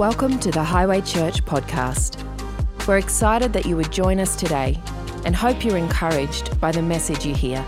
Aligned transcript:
Welcome 0.00 0.38
to 0.38 0.50
the 0.50 0.64
Highway 0.64 1.02
Church 1.02 1.44
podcast. 1.44 2.16
We're 2.88 2.96
excited 2.96 3.52
that 3.52 3.66
you 3.66 3.76
would 3.76 3.92
join 3.92 4.18
us 4.18 4.34
today 4.34 4.80
and 5.26 5.36
hope 5.36 5.62
you're 5.62 5.76
encouraged 5.76 6.58
by 6.58 6.72
the 6.72 6.80
message 6.80 7.26
you 7.26 7.34
hear. 7.34 7.62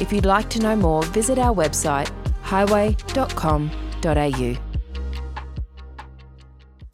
If 0.00 0.10
you'd 0.10 0.24
like 0.24 0.48
to 0.50 0.58
know 0.58 0.74
more, 0.74 1.02
visit 1.02 1.38
our 1.38 1.54
website 1.54 2.10
highway.com.au. 2.40 2.96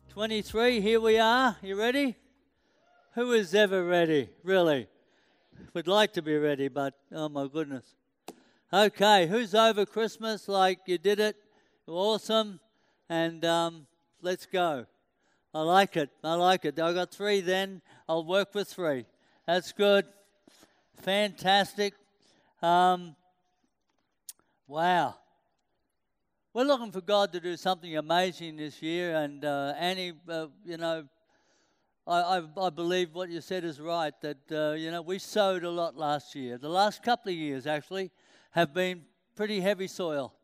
23, 0.09 0.81
here 0.81 1.01
we 1.01 1.17
are. 1.17 1.57
You 1.63 1.79
ready? 1.79 2.17
Who 3.15 3.31
is 3.35 3.55
ever 3.55 3.85
ready? 3.85 4.31
Really? 4.43 4.89
Would 5.75 5.87
like 5.87 6.13
to 6.15 6.23
be 6.23 6.37
ready, 6.37 6.67
but 6.67 6.93
oh 7.13 7.29
my 7.29 7.47
goodness. 7.47 7.95
Okay, 8.73 9.29
who's 9.29 9.55
over 9.55 9.87
Christmas 9.87 10.49
like 10.49 10.81
you 10.87 10.99
did 10.99 11.21
it? 11.21 11.37
Awesome. 11.87 12.59
And 13.09 13.45
um, 13.45 13.87
let's 14.27 14.45
go. 14.45 14.85
I 15.55 15.61
like 15.61 15.97
it. 15.97 16.11
I 16.25 16.35
like 16.35 16.65
it. 16.65 16.81
I 16.81 16.93
got 16.93 17.13
three 17.13 17.41
then. 17.41 17.81
I'll 18.09 18.25
work 18.25 18.57
with 18.57 18.67
three. 18.67 19.07
That's 19.47 19.71
good. 19.71 20.05
Fantastic. 21.03 21.95
Um, 22.61 23.15
wow. 24.67 25.15
We're 26.53 26.65
looking 26.65 26.91
for 26.91 27.03
God 27.03 27.33
to 27.35 27.41
do 27.41 27.57
something 27.57 27.97
amazing 27.97 28.57
this 28.57 28.83
year. 28.83 29.15
And 29.15 29.45
uh, 29.45 29.75
Annie, 29.79 30.15
uh, 30.29 30.49
you 30.65 30.77
know, 30.77 31.05
I, 32.05 32.39
I, 32.39 32.43
I, 32.67 32.71
believe 32.71 33.15
what 33.15 33.29
you 33.31 33.41
said 33.41 33.63
is 33.63 33.81
right 33.81 34.13
that, 34.23 34.51
uh, 34.51 34.73
you 34.73 34.91
know, 34.91 35.03
we 35.03 35.21
sowed 35.21 35.63
a 35.63 35.71
lot 35.71 35.97
last 35.97 36.35
year. 36.35 36.59
The 36.59 36.69
last 36.69 37.05
couple 37.05 37.31
of 37.31 37.39
years, 37.39 37.69
actually, 37.69 38.11
have 38.51 38.75
been 38.75 39.03
pretty 39.37 39.61
heavy 39.61 39.87
soil. 39.87 40.35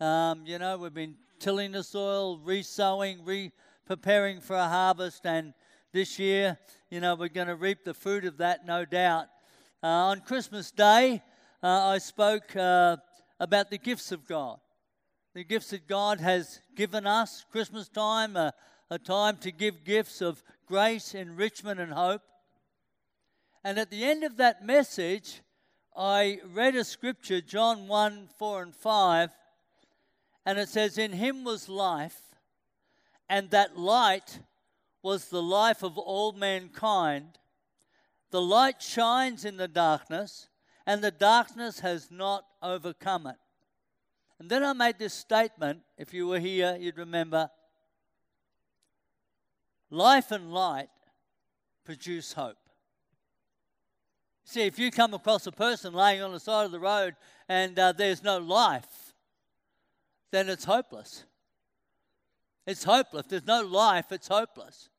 Um, 0.00 0.46
you 0.46 0.58
know, 0.58 0.78
we've 0.78 0.94
been 0.94 1.16
tilling 1.38 1.72
the 1.72 1.82
soil, 1.82 2.38
re-sowing, 2.38 3.24
re-preparing 3.24 4.40
for 4.40 4.56
a 4.56 4.68
harvest, 4.68 5.26
and 5.26 5.54
this 5.92 6.18
year, 6.18 6.58
you 6.90 7.00
know, 7.00 7.14
we're 7.14 7.28
going 7.28 7.48
to 7.48 7.56
reap 7.56 7.84
the 7.84 7.94
fruit 7.94 8.24
of 8.24 8.38
that, 8.38 8.66
no 8.66 8.84
doubt. 8.84 9.26
Uh, 9.82 9.86
on 9.86 10.20
Christmas 10.20 10.70
Day, 10.70 11.22
uh, 11.62 11.86
I 11.86 11.98
spoke 11.98 12.54
uh, 12.56 12.96
about 13.40 13.70
the 13.70 13.78
gifts 13.78 14.12
of 14.12 14.26
God 14.26 14.58
the 15.38 15.44
gifts 15.44 15.70
that 15.70 15.86
God 15.86 16.18
has 16.18 16.60
given 16.74 17.06
us. 17.06 17.44
Christmas 17.52 17.88
time, 17.88 18.36
a, 18.36 18.52
a 18.90 18.98
time 18.98 19.36
to 19.36 19.52
give 19.52 19.84
gifts 19.84 20.20
of 20.20 20.42
grace, 20.66 21.14
enrichment, 21.14 21.78
and 21.78 21.92
hope. 21.92 22.22
And 23.62 23.78
at 23.78 23.88
the 23.88 24.02
end 24.02 24.24
of 24.24 24.38
that 24.38 24.66
message, 24.66 25.42
I 25.96 26.40
read 26.52 26.74
a 26.74 26.82
scripture, 26.82 27.40
John 27.40 27.86
1 27.86 28.30
4 28.36 28.62
and 28.62 28.74
5, 28.74 29.30
and 30.44 30.58
it 30.58 30.68
says, 30.68 30.98
In 30.98 31.12
him 31.12 31.44
was 31.44 31.68
life, 31.68 32.20
and 33.28 33.50
that 33.50 33.78
light 33.78 34.40
was 35.02 35.28
the 35.28 35.42
life 35.42 35.82
of 35.82 35.98
all 35.98 36.32
mankind. 36.32 37.38
The 38.30 38.40
light 38.40 38.82
shines 38.82 39.44
in 39.44 39.56
the 39.56 39.68
darkness, 39.68 40.48
and 40.86 41.02
the 41.02 41.10
darkness 41.10 41.80
has 41.80 42.10
not 42.10 42.44
overcome 42.62 43.26
it. 43.26 43.36
And 44.38 44.48
then 44.50 44.64
I 44.64 44.72
made 44.72 44.98
this 44.98 45.14
statement. 45.14 45.80
If 45.96 46.14
you 46.14 46.28
were 46.28 46.38
here, 46.38 46.76
you'd 46.78 46.98
remember 46.98 47.50
life 49.90 50.30
and 50.30 50.52
light 50.52 50.88
produce 51.84 52.34
hope. 52.34 52.56
See, 54.44 54.62
if 54.62 54.78
you 54.78 54.90
come 54.90 55.12
across 55.12 55.46
a 55.46 55.52
person 55.52 55.92
laying 55.92 56.22
on 56.22 56.32
the 56.32 56.40
side 56.40 56.64
of 56.64 56.72
the 56.72 56.80
road 56.80 57.16
and 57.48 57.78
uh, 57.78 57.92
there's 57.92 58.22
no 58.22 58.38
life, 58.38 59.07
then 60.30 60.48
it's 60.48 60.64
hopeless. 60.64 61.24
It's 62.66 62.84
hopeless. 62.84 63.26
There's 63.28 63.46
no 63.46 63.62
life, 63.62 64.12
it's 64.12 64.28
hopeless. 64.28 64.90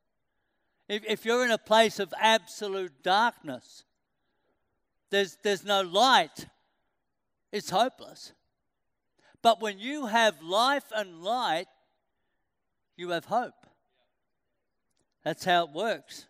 If, 0.87 1.03
if 1.07 1.25
you're 1.25 1.45
in 1.45 1.51
a 1.51 1.57
place 1.57 1.99
of 1.99 2.13
absolute 2.19 3.03
darkness, 3.03 3.83
there's, 5.11 5.37
there's 5.43 5.63
no 5.63 5.81
light, 5.81 6.47
it's 7.51 7.69
hopeless. 7.69 8.33
But 9.41 9.61
when 9.61 9.79
you 9.79 10.07
have 10.07 10.41
life 10.41 10.85
and 10.95 11.21
light, 11.21 11.67
you 12.97 13.09
have 13.09 13.25
hope. 13.25 13.53
That's 15.23 15.45
how 15.45 15.65
it 15.65 15.71
works. 15.71 16.25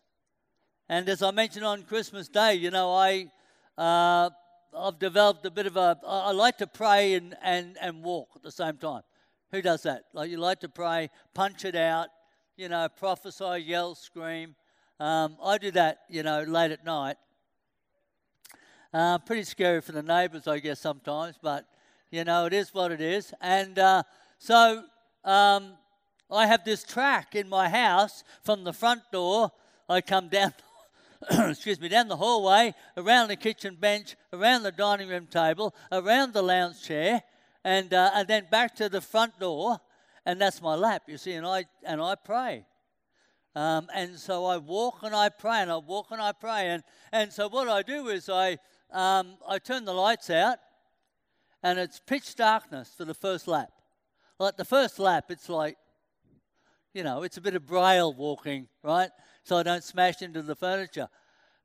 And 0.88 1.08
as 1.08 1.22
I 1.22 1.32
mentioned 1.32 1.66
on 1.66 1.84
Christmas 1.84 2.28
Day, 2.28 2.56
you 2.56 2.72
know, 2.72 2.94
I, 2.94 3.32
uh, 3.78 4.30
I've 4.78 5.00
developed 5.00 5.46
a 5.46 5.52
bit 5.52 5.66
of 5.66 5.78
a, 5.78 5.98
I 6.06 6.32
like 6.32 6.58
to 6.60 6.68
pray 6.68 7.14
and, 7.14 7.36
and, 7.42 7.78
and 7.82 8.04
walk 8.04 8.30
at 8.36 8.44
the 8.44 8.52
same 8.52 8.78
time. 8.78 9.02
Who 9.52 9.62
does 9.62 9.84
that? 9.84 10.04
Like 10.14 10.30
you 10.30 10.38
like 10.38 10.60
to 10.60 10.70
pray, 10.70 11.10
punch 11.34 11.66
it 11.66 11.76
out, 11.76 12.10
you 12.56 12.70
know, 12.70 12.88
prophesy, 12.90 13.64
yell, 13.66 13.96
scream. 13.96 14.56
Um, 15.00 15.38
I 15.44 15.58
do 15.58 15.72
that, 15.72 16.02
you 16.10 16.24
know, 16.24 16.44
late 16.44 16.72
at 16.72 16.86
night. 16.86 17.18
Uh, 18.94 19.18
pretty 19.20 19.44
scary 19.44 19.82
for 19.82 19.92
the 19.92 20.04
neighbours, 20.04 20.48
I 20.48 20.60
guess, 20.60 20.80
sometimes, 20.80 21.36
but 21.42 21.66
you 22.12 22.24
know, 22.24 22.46
it 22.46 22.54
is 22.54 22.74
what 22.74 22.92
it 22.92 23.02
is. 23.02 23.34
And 23.40 23.78
uh, 23.78 24.04
so 24.40 24.84
um, 25.24 25.74
I 26.32 26.48
have 26.48 26.66
this 26.66 26.84
track 26.84 27.36
in 27.36 27.48
my 27.50 27.70
house 27.70 28.24
from 28.44 28.64
the 28.64 28.74
front 28.74 29.02
door. 29.12 29.52
I 29.88 30.02
come 30.02 30.28
down, 30.30 30.54
excuse 31.32 31.80
me, 31.80 31.90
down 31.90 32.08
the 32.08 32.18
hallway, 32.18 32.74
around 32.96 33.28
the 33.28 33.36
kitchen 33.36 33.76
bench, 33.76 34.16
around 34.32 34.64
the 34.64 34.72
dining 34.72 35.10
room 35.10 35.28
table, 35.28 35.76
around 35.92 36.34
the 36.34 36.42
lounge 36.42 36.82
chair, 36.82 37.24
and, 37.64 37.94
uh, 37.94 38.12
and 38.14 38.28
then 38.28 38.48
back 38.50 38.76
to 38.76 38.88
the 38.88 39.02
front 39.02 39.40
door. 39.40 39.80
And 40.26 40.40
that's 40.40 40.62
my 40.62 40.76
lap, 40.76 41.04
you 41.08 41.18
see, 41.18 41.34
and 41.34 41.46
I, 41.46 41.66
and 41.84 42.02
I 42.02 42.16
pray. 42.16 42.66
Um, 43.56 43.88
and 43.94 44.18
so 44.18 44.46
I 44.46 44.58
walk 44.58 45.00
and 45.04 45.16
I 45.16 45.30
pray, 45.30 45.58
and 45.58 45.72
I 45.72 45.78
walk 45.78 46.08
and 46.12 46.22
I 46.22 46.32
pray. 46.32 46.70
And, 46.70 46.84
and 47.12 47.34
so 47.34 47.50
what 47.50 47.68
I 47.68 47.82
do 47.82 48.08
is 48.08 48.30
I, 48.30 48.58
um, 48.92 49.38
I 49.48 49.60
turn 49.60 49.86
the 49.86 49.94
lights 49.94 50.30
out 50.30 50.60
and 51.64 51.78
it's 51.80 52.00
pitch 52.00 52.36
darkness 52.36 52.94
for 52.96 53.06
the 53.06 53.14
first 53.14 53.48
lap. 53.48 53.70
Like 54.40 54.58
the 54.58 54.66
first 54.66 55.00
lap, 55.00 55.26
it's 55.30 55.50
like, 55.50 55.78
you 56.94 57.04
know, 57.04 57.24
it's 57.24 57.38
a 57.38 57.42
bit 57.42 57.56
of 57.56 57.66
braille 57.66 58.14
walking, 58.14 58.68
right? 58.84 59.10
So 59.50 59.58
I 59.58 59.64
don't 59.64 59.84
smash 59.84 60.22
into 60.22 60.44
the 60.44 60.56
furniture. 60.56 61.10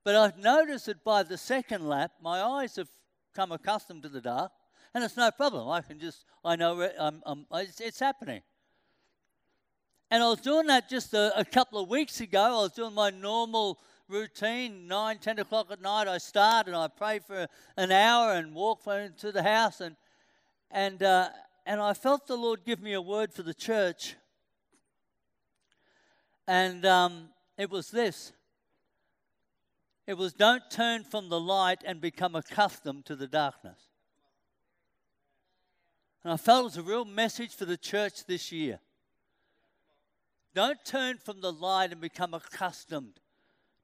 But 0.05 0.17
I've 0.17 0.39
noticed 0.39 0.87
that 0.87 1.05
by 1.05 1.22
the 1.22 1.37
second 1.37 1.87
lap, 1.87 2.12
my 2.19 2.41
eyes 2.41 2.77
have 2.77 2.89
come 3.34 3.53
accustomed 3.53 4.05
to 4.05 4.09
the 4.09 4.22
dark, 4.22 4.53
and 4.95 5.05
it's 5.05 5.19
no 5.19 5.31
problem. 5.31 5.69
I 5.69 5.83
can 5.83 6.00
just, 6.00 6.25
I 6.43 6.56
know 6.56 6.89
I'm, 6.99 7.23
I'm, 7.27 7.44
it's, 7.53 7.83
it's 7.83 8.00
happening. 8.00 8.41
And 10.11 10.23
I 10.23 10.31
was 10.31 10.41
doing 10.41 10.67
that 10.69 10.89
just 10.89 11.12
a, 11.12 11.39
a 11.39 11.44
couple 11.44 11.78
of 11.78 11.91
weeks 11.91 12.23
ago. 12.23 12.41
I 12.41 12.62
was 12.62 12.73
doing 12.73 12.94
my 12.94 13.11
normal 13.11 13.78
routine. 14.09 14.89
Nine, 14.89 15.19
ten 15.19 15.39
o'clock 15.39 15.67
at 15.71 15.83
night, 15.83 16.09
I 16.09 16.17
start 16.17 16.69
and 16.69 16.77
I 16.77 16.89
pray 16.89 17.19
for 17.19 17.47
an 17.77 17.93
hour 17.93 18.33
and 18.33 18.55
walk 18.55 18.87
into 18.87 19.31
the 19.31 19.43
house. 19.43 19.83
And, 19.83 19.97
and, 20.71 21.03
uh, 21.03 21.28
and 21.67 21.83
I 21.83 21.93
felt 21.93 22.28
the 22.28 22.37
Lord 22.37 22.65
give 22.65 22.81
me 22.81 22.94
a 22.94 23.03
word 23.03 23.34
for 23.34 23.43
the 23.43 23.53
church. 23.53 24.15
And 26.49 26.87
um, 26.87 27.28
it 27.57 27.71
was 27.71 27.91
this 27.91 28.33
it 30.07 30.19
was 30.19 30.33
don't 30.33 30.71
turn 30.71 31.03
from 31.03 31.29
the 31.29 31.41
light 31.41 31.83
and 31.85 32.01
become 32.01 32.35
accustomed 32.35 33.07
to 33.07 33.17
the 33.17 33.27
darkness. 33.27 33.89
And 36.23 36.33
I 36.33 36.37
felt 36.37 36.61
it 36.61 36.65
was 36.65 36.77
a 36.77 36.83
real 36.83 37.05
message 37.05 37.55
for 37.55 37.65
the 37.65 37.77
church 37.77 38.27
this 38.27 38.53
year. 38.53 38.81
Don't 40.55 40.83
turn 40.85 41.19
from 41.19 41.41
the 41.41 41.53
light 41.53 41.91
and 41.91 42.01
become 42.01 42.35
accustomed 42.35 43.21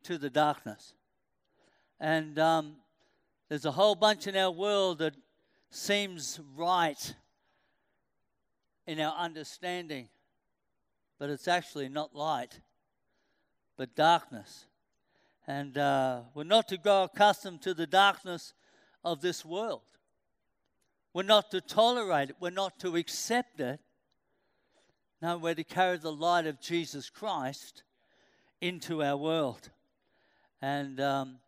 to 0.04 0.18
the 0.18 0.30
darkness. 0.30 0.94
And 1.98 2.38
um, 2.38 2.76
there's 3.48 3.64
a 3.64 3.72
whole 3.72 3.94
bunch 3.94 4.26
in 4.26 4.36
our 4.36 4.50
world 4.50 4.98
that 4.98 5.14
seems 5.70 6.40
right 6.56 7.14
in 8.86 9.00
our 9.00 9.14
understanding, 9.16 10.08
but 11.18 11.30
it's 11.30 11.48
actually 11.48 11.88
not 11.88 12.14
light, 12.14 12.60
but 13.80 13.96
darkness. 13.96 14.66
And 15.46 15.78
uh, 15.78 16.20
we're 16.34 16.44
not 16.44 16.68
to 16.68 16.76
grow 16.76 17.04
accustomed 17.04 17.62
to 17.62 17.72
the 17.72 17.86
darkness 17.86 18.52
of 19.02 19.22
this 19.22 19.42
world. 19.42 19.80
We're 21.14 21.22
not 21.22 21.50
to 21.52 21.62
tolerate 21.62 22.28
it. 22.28 22.36
We're 22.38 22.50
not 22.50 22.78
to 22.80 22.96
accept 22.96 23.58
it. 23.58 23.80
No, 25.22 25.38
we're 25.38 25.54
to 25.54 25.64
carry 25.64 25.96
the 25.96 26.12
light 26.12 26.44
of 26.44 26.60
Jesus 26.60 27.08
Christ 27.08 27.82
into 28.60 29.02
our 29.02 29.16
world. 29.16 29.70
And 30.60 31.00
um, 31.00 31.38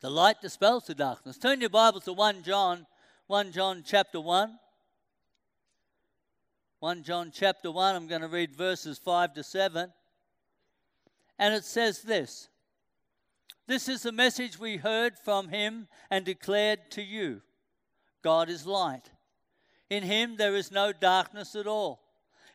the 0.00 0.10
light 0.10 0.40
dispels 0.40 0.84
the 0.86 0.94
darkness. 0.94 1.38
Turn 1.38 1.60
your 1.60 1.70
Bibles 1.70 2.04
to 2.04 2.12
1 2.12 2.44
John, 2.44 2.86
1 3.26 3.50
John 3.50 3.82
chapter 3.84 4.20
1. 4.20 4.56
1 6.78 7.02
John 7.02 7.32
chapter 7.34 7.72
1, 7.72 7.96
I'm 7.96 8.06
going 8.06 8.20
to 8.20 8.28
read 8.28 8.54
verses 8.54 8.96
5 8.96 9.34
to 9.34 9.42
7. 9.42 9.92
And 11.38 11.54
it 11.54 11.64
says 11.64 12.02
this 12.02 12.48
This 13.66 13.88
is 13.88 14.02
the 14.02 14.12
message 14.12 14.58
we 14.58 14.76
heard 14.76 15.18
from 15.18 15.48
him 15.48 15.88
and 16.10 16.24
declared 16.24 16.90
to 16.92 17.02
you 17.02 17.42
God 18.22 18.48
is 18.48 18.66
light. 18.66 19.10
In 19.88 20.02
him 20.02 20.36
there 20.36 20.56
is 20.56 20.72
no 20.72 20.92
darkness 20.92 21.54
at 21.54 21.66
all. 21.66 22.00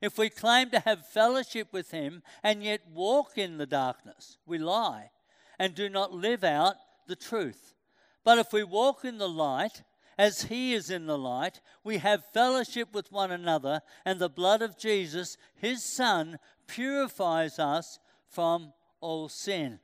If 0.02 0.18
we 0.18 0.30
claim 0.30 0.72
to 0.72 0.80
have 0.80 1.08
fellowship 1.08 1.72
with 1.72 1.92
him 1.92 2.24
and 2.42 2.64
yet 2.64 2.82
walk 2.92 3.38
in 3.38 3.58
the 3.58 3.68
darkness, 3.68 4.38
we 4.46 4.58
lie 4.58 5.12
and 5.60 5.76
do 5.76 5.90
not 5.90 6.12
live 6.12 6.44
out 6.44 6.76
the 7.08 7.16
truth. 7.16 7.76
But 8.24 8.40
if 8.40 8.52
we 8.52 8.64
walk 8.64 9.06
in 9.06 9.20
the 9.20 9.30
light, 9.30 9.84
as 10.18 10.44
he 10.44 10.74
is 10.74 10.90
in 10.90 11.06
the 11.06 11.18
light, 11.18 11.62
we 11.84 12.00
have 12.00 12.26
fellowship 12.34 12.94
with 12.94 13.12
one 13.12 13.32
another, 13.32 13.82
and 14.06 14.20
the 14.20 14.30
blood 14.30 14.62
of 14.62 14.78
Jesus, 14.78 15.38
his 15.56 15.84
Son, 15.84 16.38
purifies 16.68 17.60
us 17.60 18.00
from 18.32 18.74
all 19.00 19.30
sin. 19.30 19.80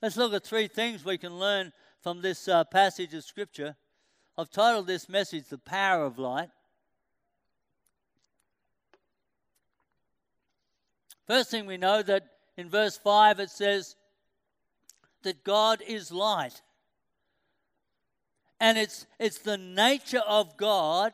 Let's 0.00 0.16
look 0.16 0.32
at 0.32 0.44
three 0.44 0.68
things 0.68 1.04
we 1.04 1.18
can 1.18 1.38
learn 1.38 1.72
from 2.00 2.22
this 2.22 2.46
uh, 2.46 2.64
passage 2.64 3.14
of 3.14 3.24
Scripture. 3.24 3.74
I've 4.36 4.50
titled 4.50 4.86
this 4.86 5.08
message 5.08 5.48
The 5.48 5.58
Power 5.58 6.04
of 6.04 6.18
Light. 6.18 6.50
First 11.26 11.50
thing 11.50 11.66
we 11.66 11.76
know 11.76 12.02
that 12.02 12.24
in 12.56 12.70
verse 12.70 12.96
5 12.96 13.40
it 13.40 13.50
says 13.50 13.96
that 15.22 15.44
God 15.44 15.82
is 15.86 16.12
light. 16.12 16.62
And 18.60 18.78
it's, 18.78 19.06
it's 19.18 19.38
the 19.38 19.58
nature 19.58 20.22
of 20.26 20.56
God 20.56 21.12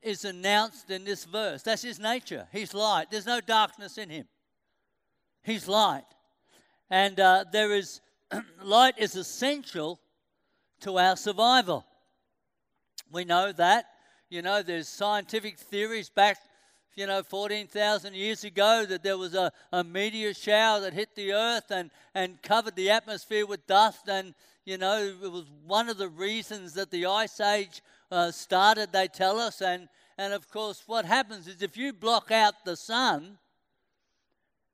is 0.00 0.24
announced 0.24 0.90
in 0.90 1.04
this 1.04 1.24
verse. 1.24 1.62
That's 1.62 1.82
his 1.82 1.98
nature. 1.98 2.48
He's 2.52 2.74
light. 2.74 3.10
There's 3.10 3.26
no 3.26 3.40
darkness 3.40 3.98
in 3.98 4.10
him. 4.10 4.26
He's 5.42 5.68
light. 5.68 6.04
And 6.90 7.18
uh, 7.18 7.44
there 7.52 7.72
is 7.72 8.00
light 8.62 8.94
is 8.98 9.16
essential 9.16 10.00
to 10.80 10.98
our 10.98 11.16
survival. 11.16 11.84
We 13.10 13.24
know 13.24 13.52
that. 13.52 13.86
You 14.30 14.42
know, 14.42 14.62
there's 14.62 14.88
scientific 14.88 15.58
theories 15.58 16.08
back 16.08 16.38
you 16.94 17.06
know, 17.06 17.22
14,000 17.22 18.14
years 18.14 18.44
ago 18.44 18.84
that 18.86 19.02
there 19.02 19.16
was 19.16 19.34
a, 19.34 19.50
a 19.72 19.82
meteor 19.82 20.34
shower 20.34 20.80
that 20.80 20.92
hit 20.92 21.14
the 21.14 21.32
earth 21.32 21.70
and, 21.70 21.90
and 22.14 22.40
covered 22.42 22.76
the 22.76 22.90
atmosphere 22.90 23.46
with 23.46 23.66
dust. 23.66 24.08
And, 24.08 24.34
you 24.66 24.76
know, 24.76 24.98
it 25.22 25.32
was 25.32 25.46
one 25.66 25.88
of 25.88 25.96
the 25.96 26.08
reasons 26.08 26.74
that 26.74 26.90
the 26.90 27.06
Ice 27.06 27.40
Age 27.40 27.82
uh, 28.10 28.30
started, 28.30 28.92
they 28.92 29.08
tell 29.08 29.38
us. 29.38 29.62
And, 29.62 29.88
and 30.18 30.34
of 30.34 30.50
course, 30.50 30.82
what 30.86 31.06
happens 31.06 31.48
is 31.48 31.62
if 31.62 31.76
you 31.76 31.92
block 31.94 32.30
out 32.30 32.64
the 32.64 32.76
sun 32.76 33.38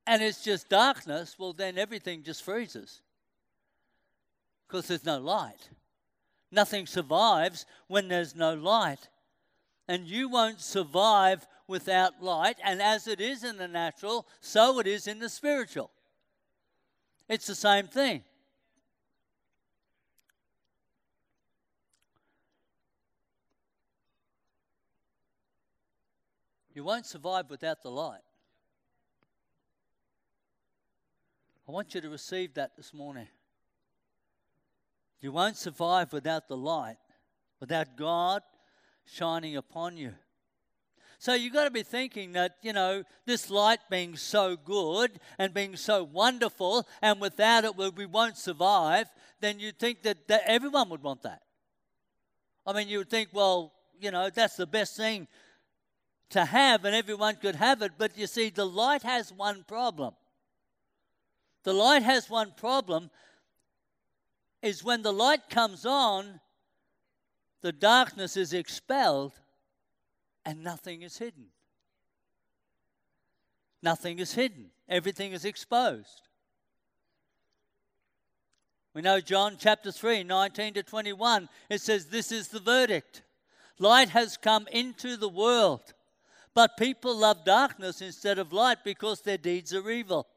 and 0.09 0.23
it's 0.23 0.43
just 0.43 0.69
darkness, 0.69 1.35
well, 1.37 1.53
then 1.53 1.77
everything 1.77 2.23
just 2.23 2.43
freezes 2.43 3.03
because 4.67 4.87
there's 4.87 5.05
no 5.05 5.19
light. 5.19 5.69
Nothing 6.51 6.87
survives 6.87 7.67
when 7.87 8.07
there's 8.07 8.35
no 8.35 8.55
light. 8.55 9.07
And 9.87 10.07
you 10.07 10.27
won't 10.27 10.61
survive 10.61 11.45
without 11.67 12.23
light, 12.23 12.57
and 12.63 12.81
as 12.81 13.07
it 13.07 13.21
is 13.21 13.43
in 13.43 13.57
the 13.57 13.67
natural, 13.67 14.25
so 14.41 14.79
it 14.79 14.87
is 14.87 15.05
in 15.05 15.19
the 15.19 15.29
spiritual. 15.29 15.91
It's 17.27 17.45
the 17.45 17.53
same 17.53 17.85
thing. 17.85 18.23
You 26.73 26.83
won't 26.83 27.05
survive 27.05 27.51
without 27.51 27.83
the 27.83 27.91
light. 27.91 28.21
I 31.69 31.71
want 31.71 31.93
you 31.93 32.01
to 32.01 32.09
receive 32.09 32.55
that 32.55 32.75
this 32.75 32.95
morning. 32.95 33.27
You 35.21 35.31
won't 35.31 35.55
survive 35.55 36.11
without 36.11 36.47
the 36.47 36.57
light, 36.57 36.97
without 37.59 37.95
God 37.95 38.41
shining 39.05 39.55
upon 39.55 39.95
you. 39.95 40.15
So 41.19 41.35
you've 41.35 41.53
got 41.53 41.65
to 41.65 41.69
be 41.69 41.83
thinking 41.83 42.31
that, 42.31 42.55
you 42.63 42.73
know, 42.73 43.03
this 43.27 43.51
light 43.51 43.81
being 43.87 44.15
so 44.15 44.57
good 44.57 45.19
and 45.37 45.53
being 45.53 45.75
so 45.75 46.03
wonderful, 46.03 46.87
and 47.03 47.21
without 47.21 47.65
it 47.65 47.77
we 47.77 48.07
won't 48.07 48.39
survive, 48.39 49.05
then 49.39 49.59
you'd 49.59 49.77
think 49.77 50.01
that, 50.01 50.27
that 50.27 50.41
everyone 50.47 50.89
would 50.89 51.03
want 51.03 51.21
that. 51.21 51.43
I 52.65 52.73
mean, 52.73 52.87
you 52.87 52.97
would 52.97 53.11
think, 53.11 53.29
well, 53.31 53.73
you 54.01 54.09
know, 54.09 54.31
that's 54.31 54.55
the 54.55 54.65
best 54.65 54.97
thing 54.97 55.27
to 56.31 56.45
have, 56.45 56.83
and 56.83 56.95
everyone 56.95 57.35
could 57.35 57.57
have 57.57 57.83
it. 57.83 57.91
But 57.95 58.17
you 58.17 58.25
see, 58.25 58.49
the 58.49 58.65
light 58.65 59.03
has 59.03 59.31
one 59.31 59.63
problem. 59.67 60.15
The 61.63 61.73
light 61.73 62.03
has 62.03 62.29
one 62.29 62.53
problem 62.55 63.09
is 64.61 64.83
when 64.83 65.01
the 65.01 65.13
light 65.13 65.49
comes 65.49 65.85
on, 65.85 66.39
the 67.61 67.71
darkness 67.71 68.37
is 68.37 68.53
expelled 68.53 69.33
and 70.45 70.63
nothing 70.63 71.01
is 71.01 71.17
hidden. 71.17 71.47
Nothing 73.81 74.19
is 74.19 74.33
hidden, 74.33 74.71
everything 74.87 75.31
is 75.31 75.45
exposed. 75.45 76.21
We 78.93 79.01
know 79.01 79.21
John 79.21 79.55
chapter 79.57 79.91
3, 79.91 80.23
19 80.23 80.73
to 80.73 80.83
21, 80.83 81.47
it 81.69 81.79
says, 81.79 82.05
This 82.05 82.31
is 82.31 82.47
the 82.49 82.59
verdict. 82.59 83.21
Light 83.77 84.09
has 84.09 84.35
come 84.35 84.67
into 84.71 85.15
the 85.15 85.29
world, 85.29 85.93
but 86.53 86.75
people 86.75 87.15
love 87.15 87.45
darkness 87.45 88.01
instead 88.01 88.39
of 88.39 88.51
light 88.51 88.79
because 88.83 89.21
their 89.21 89.37
deeds 89.37 89.73
are 89.73 89.89
evil. 89.89 90.27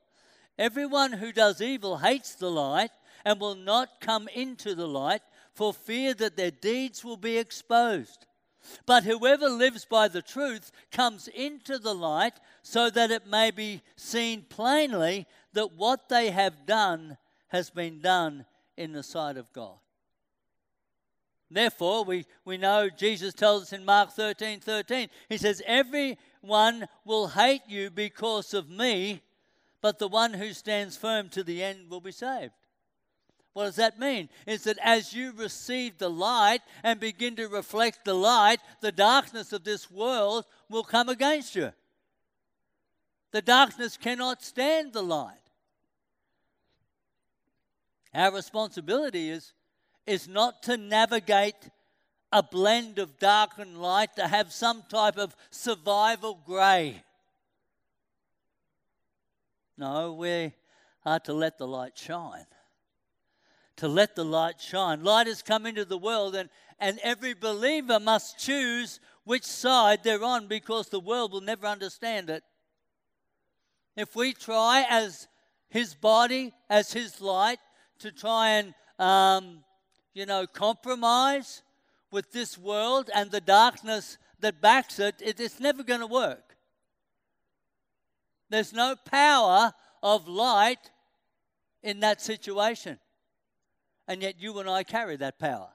Everyone 0.59 1.13
who 1.13 1.33
does 1.33 1.61
evil 1.61 1.99
hates 1.99 2.35
the 2.35 2.51
light 2.51 2.91
and 3.25 3.41
will 3.41 3.55
not 3.55 4.01
come 4.01 4.29
into 4.29 4.75
the 4.75 4.89
light 4.89 5.23
for 5.55 5.73
fear 5.73 6.15
that 6.15 6.37
their 6.37 6.51
deeds 6.51 7.05
will 7.05 7.17
be 7.17 7.39
exposed. 7.39 8.27
But 8.87 9.05
whoever 9.05 9.49
lives 9.49 9.85
by 9.85 10.09
the 10.09 10.23
truth 10.23 10.71
comes 10.91 11.29
into 11.29 11.79
the 11.79 11.95
light 11.95 12.35
so 12.63 12.91
that 12.91 13.11
it 13.11 13.27
may 13.27 13.51
be 13.51 13.83
seen 13.97 14.47
plainly 14.49 15.27
that 15.53 15.73
what 15.73 16.09
they 16.09 16.31
have 16.31 16.67
done 16.67 17.17
has 17.49 17.71
been 17.71 18.01
done 18.01 18.47
in 18.77 18.93
the 18.93 19.03
sight 19.03 19.37
of 19.37 19.53
God. 19.53 19.77
Therefore, 21.51 22.05
we, 22.05 22.25
we 22.47 22.57
know 22.57 22.89
Jesus 22.89 23.35
tells 23.35 23.65
us 23.65 23.73
in 23.75 23.85
Mark 23.85 24.13
13 24.13 24.61
13, 24.61 25.09
He 25.29 25.37
says, 25.37 25.61
Everyone 25.67 26.87
will 27.05 27.29
hate 27.29 27.63
you 27.69 27.91
because 27.91 28.55
of 28.55 28.71
me, 28.71 29.21
but 29.83 29.99
the 29.99 30.09
one 30.09 30.33
who 30.33 30.53
stands 30.53 30.97
firm 30.97 31.29
to 31.31 31.43
the 31.43 31.63
end 31.63 31.91
will 31.91 32.01
be 32.01 32.13
saved. 32.13 32.53
What 33.53 33.65
does 33.65 33.77
that 33.77 33.99
mean? 33.99 34.31
Is 34.47 34.65
that 34.65 34.79
as 34.83 35.13
you 35.13 35.33
receive 35.33 35.99
the 35.99 36.09
light 36.09 36.63
and 36.83 36.99
begin 36.99 37.37
to 37.37 37.49
reflect 37.49 38.05
the 38.05 38.15
light, 38.15 38.61
the 38.81 38.93
darkness 38.93 39.53
of 39.53 39.65
this 39.65 39.91
world 39.91 40.47
will 40.71 40.85
come 40.85 41.11
against 41.11 41.55
you. 41.55 41.73
The 43.33 43.43
darkness 43.43 43.99
cannot 43.99 44.43
stand 44.43 44.93
the 44.93 45.03
light. 45.03 45.37
Our 48.15 48.33
responsibility 48.33 49.31
is, 49.31 49.53
is 50.07 50.29
not 50.29 50.63
to 50.65 50.77
navigate 50.77 51.71
a 52.31 52.43
blend 52.43 52.99
of 52.99 53.19
dark 53.19 53.59
and 53.59 53.81
light, 53.81 54.17
to 54.17 54.27
have 54.27 54.53
some 54.53 54.83
type 54.89 55.19
of 55.19 55.37
survival 55.51 56.41
grey. 56.47 57.03
No, 59.77 60.13
we 60.13 60.53
are 61.05 61.21
to 61.21 61.33
let 61.33 61.59
the 61.59 61.67
light 61.67 61.97
shine 61.97 62.47
to 63.77 63.89
let 63.89 64.15
the 64.15 64.25
light 64.25 64.61
shine. 64.61 65.03
Light 65.03 65.27
has 65.27 65.43
come 65.43 65.67
into 65.67 65.85
the 65.85 65.99
world, 65.99 66.35
and, 66.35 66.49
and 66.79 66.99
every 67.03 67.35
believer 67.35 67.99
must 67.99 68.39
choose 68.39 69.01
which 69.25 69.45
side 69.45 70.05
they're 70.05 70.23
on 70.23 70.47
because 70.47 70.89
the 70.89 71.01
world 71.01 71.33
will 71.33 71.41
never 71.41 71.67
understand 71.67 72.31
it. 72.31 72.43
If 73.97 74.17
we 74.17 74.33
try 74.33 74.87
as 74.89 75.29
his 75.69 75.95
body, 75.95 76.53
as 76.69 76.93
his 76.93 77.21
light, 77.21 77.59
to 77.99 78.11
try 78.11 78.51
and, 78.51 78.75
um, 78.99 79.65
you 80.15 80.27
know, 80.27 80.47
compromise 80.47 81.63
with 82.11 82.33
this 82.33 82.59
world 82.59 83.11
and 83.15 83.31
the 83.31 83.41
darkness 83.41 84.19
that 84.41 84.61
backs 84.61 84.99
it, 84.99 85.17
it 85.21 85.41
it's 85.41 85.61
never 85.61 85.83
going 85.83 86.01
to 86.01 86.07
work. 86.07 86.52
There's 88.53 88.75
no 88.75 88.97
power 89.07 89.73
of 90.03 90.29
light 90.29 90.91
in 91.83 92.01
that 92.01 92.21
situation. 92.21 92.99
And 94.07 94.21
yet 94.21 94.35
you 94.39 94.59
and 94.59 94.69
I 94.69 94.83
carry 94.83 95.17
that 95.17 95.39
power. 95.39 95.71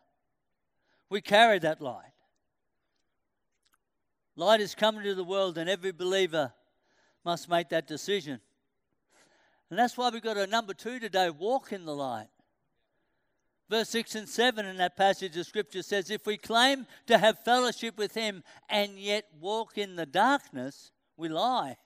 We 1.09 1.21
carry 1.21 1.57
that 1.57 1.81
light. 1.81 2.13
Light 4.35 4.61
is 4.61 4.75
coming 4.75 5.03
to 5.05 5.15
the 5.15 5.23
world, 5.23 5.57
and 5.57 5.67
every 5.67 5.91
believer 5.91 6.53
must 7.25 7.49
make 7.49 7.69
that 7.69 7.87
decision. 7.87 8.39
And 9.71 9.79
that's 9.79 9.97
why 9.97 10.11
we've 10.11 10.21
got 10.21 10.37
a 10.37 10.45
number 10.45 10.75
two 10.75 10.99
today 10.99 11.31
walk 11.31 11.73
in 11.73 11.83
the 11.83 11.95
light. 11.95 12.29
Verse 13.71 13.89
6 13.89 14.13
and 14.13 14.29
7 14.29 14.67
in 14.67 14.77
that 14.77 14.95
passage 14.95 15.35
of 15.35 15.47
Scripture 15.47 15.81
says, 15.81 16.11
If 16.11 16.27
we 16.27 16.37
claim 16.37 16.85
to 17.07 17.17
have 17.17 17.43
fellowship 17.43 17.97
with 17.97 18.13
Him 18.13 18.43
and 18.69 18.99
yet 18.99 19.25
walk 19.41 19.79
in 19.79 19.95
the 19.95 20.05
darkness, 20.05 20.91
we 21.17 21.27
lie. 21.27 21.77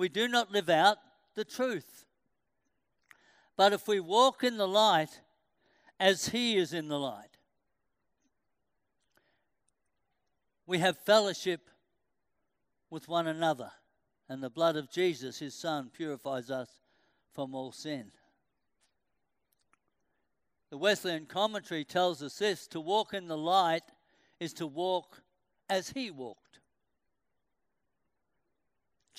We 0.00 0.08
do 0.08 0.28
not 0.28 0.50
live 0.50 0.70
out 0.70 0.96
the 1.34 1.44
truth. 1.44 2.06
But 3.54 3.74
if 3.74 3.86
we 3.86 4.00
walk 4.00 4.42
in 4.42 4.56
the 4.56 4.66
light, 4.66 5.20
as 6.00 6.30
He 6.30 6.56
is 6.56 6.72
in 6.72 6.88
the 6.88 6.98
light. 6.98 7.36
We 10.66 10.78
have 10.78 10.96
fellowship 10.96 11.68
with 12.88 13.08
one 13.08 13.26
another. 13.26 13.72
And 14.26 14.42
the 14.42 14.48
blood 14.48 14.74
of 14.76 14.90
Jesus, 14.90 15.38
his 15.38 15.54
Son, 15.54 15.90
purifies 15.94 16.50
us 16.50 16.70
from 17.34 17.54
all 17.54 17.70
sin. 17.70 18.10
The 20.70 20.78
Wesleyan 20.78 21.26
commentary 21.26 21.84
tells 21.84 22.22
us 22.22 22.38
this 22.38 22.66
to 22.68 22.80
walk 22.80 23.12
in 23.12 23.28
the 23.28 23.36
light 23.36 23.82
is 24.38 24.54
to 24.54 24.66
walk 24.66 25.20
as 25.68 25.90
he 25.90 26.10
walked. 26.10 26.49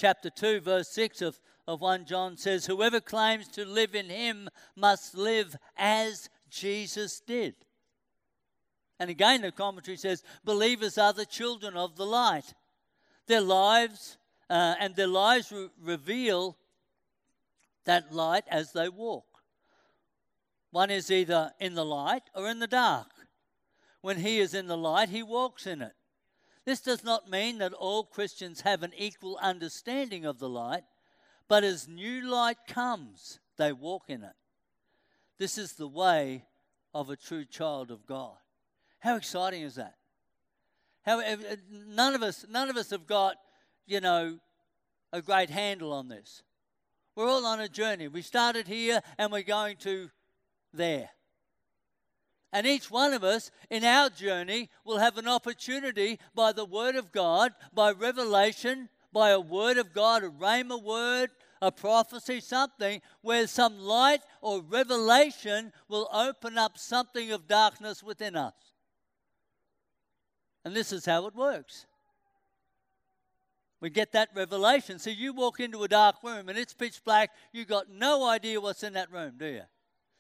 Chapter 0.02 0.32
2, 0.32 0.62
verse 0.62 0.88
6 0.88 1.22
of, 1.22 1.40
of 1.68 1.80
1 1.80 2.06
John 2.06 2.36
says, 2.36 2.66
Whoever 2.66 3.00
claims 3.00 3.48
to 3.50 3.64
live 3.64 3.94
in 3.94 4.10
him 4.10 4.50
must 4.76 5.16
live 5.16 5.56
as 5.78 6.28
Jesus 6.50 7.20
did. 7.20 7.54
And 9.00 9.12
again, 9.12 9.44
the 9.44 9.52
commentary 9.52 9.98
says, 9.98 10.24
Believers 10.44 10.98
are 10.98 11.14
the 11.14 11.28
children 11.28 11.78
of 11.78 11.98
the 11.98 12.06
light. 12.08 12.56
Their 13.28 13.42
lives 13.42 14.18
uh, 14.50 14.74
and 14.80 14.96
their 14.96 15.06
lives 15.06 15.52
re- 15.52 15.70
reveal 15.80 16.58
that 17.86 18.12
light 18.12 18.46
as 18.48 18.72
they 18.72 18.90
walk. 18.90 19.44
One 20.72 20.90
is 20.90 21.12
either 21.12 21.52
in 21.60 21.76
the 21.76 21.86
light 21.86 22.24
or 22.34 22.50
in 22.50 22.58
the 22.58 22.66
dark. 22.66 23.12
When 24.02 24.18
he 24.18 24.40
is 24.40 24.56
in 24.56 24.66
the 24.66 24.78
light, 24.78 25.10
he 25.10 25.22
walks 25.22 25.68
in 25.68 25.84
it. 25.84 25.94
This 26.66 26.82
does 26.82 27.04
not 27.04 27.30
mean 27.30 27.58
that 27.58 27.74
all 27.74 28.04
Christians 28.04 28.62
have 28.62 28.84
an 28.84 28.94
equal 28.98 29.38
understanding 29.42 30.26
of 30.26 30.40
the 30.40 30.50
light, 30.50 30.84
but 31.48 31.64
as 31.64 31.88
new 31.88 32.30
light 32.30 32.58
comes, 32.68 33.40
they 33.58 33.72
walk 33.72 34.04
in 34.08 34.24
it. 34.24 34.36
This 35.38 35.58
is 35.58 35.74
the 35.74 35.88
way 35.88 36.46
of 36.94 37.10
a 37.10 37.16
true 37.16 37.46
child 37.46 37.90
of 37.90 38.06
God. 38.06 38.38
How 39.00 39.16
exciting 39.16 39.64
is 39.64 39.76
that? 39.76 39.96
How, 41.04 41.20
eh, 41.20 41.56
none 41.72 42.14
of 42.14 42.22
us, 42.22 42.46
none 42.48 42.70
of 42.70 42.78
us 42.78 42.92
have 42.92 43.08
got, 43.08 43.38
you 43.88 44.00
know, 44.00 44.38
a 45.12 45.22
great 45.22 45.50
handle 45.50 45.92
on 45.92 46.10
this. 46.10 46.44
We're 47.16 47.28
all 47.28 47.46
on 47.46 47.60
a 47.60 47.68
journey. 47.68 48.08
We 48.08 48.22
started 48.22 48.68
here 48.68 49.02
and 49.18 49.32
we're 49.32 49.42
going 49.42 49.78
to 49.78 50.10
there. 50.74 51.10
And 52.54 52.68
each 52.68 52.92
one 52.92 53.14
of 53.14 53.24
us 53.24 53.50
in 53.70 53.84
our 53.84 54.10
journey 54.10 54.70
will 54.84 54.98
have 54.98 55.18
an 55.18 55.28
opportunity 55.28 56.20
by 56.36 56.52
the 56.52 56.66
Word 56.66 56.96
of 56.96 57.12
God, 57.12 57.54
by 57.74 57.92
revelation, 57.92 58.90
by 59.14 59.30
a 59.30 59.40
Word 59.40 59.78
of 59.78 59.94
God, 59.94 60.24
a 60.24 60.30
rhema 60.30 60.82
word, 60.82 61.30
a 61.62 61.72
prophecy, 61.72 62.42
something 62.42 63.02
where 63.22 63.48
some 63.48 63.80
light 63.80 64.22
or 64.42 64.62
revelation 64.62 65.72
will 65.88 66.10
open 66.12 66.58
up 66.58 66.78
something 66.78 67.32
of 67.32 67.48
darkness 67.48 68.04
within 68.04 68.36
us. 68.36 68.54
And 70.66 70.76
this 70.76 70.92
is 70.92 71.06
how 71.06 71.28
it 71.28 71.36
works. 71.36 71.86
We 73.80 73.90
get 73.90 74.12
that 74.12 74.30
revelation. 74.36 75.00
So 75.00 75.10
you 75.10 75.34
walk 75.34 75.60
into 75.60 75.84
a 75.84 75.88
dark 75.88 76.18
room 76.24 76.50
and 76.50 76.58
it's 76.58 76.74
pitch 76.74 77.04
black, 77.04 77.32
You've 77.52 77.68
got 77.68 77.90
no 77.90 78.28
idea 78.28 78.62
what's 78.62 78.84
in 78.84 78.94
that 78.94 79.12
room, 79.12 79.34
do 79.38 79.46
you? 79.46 79.62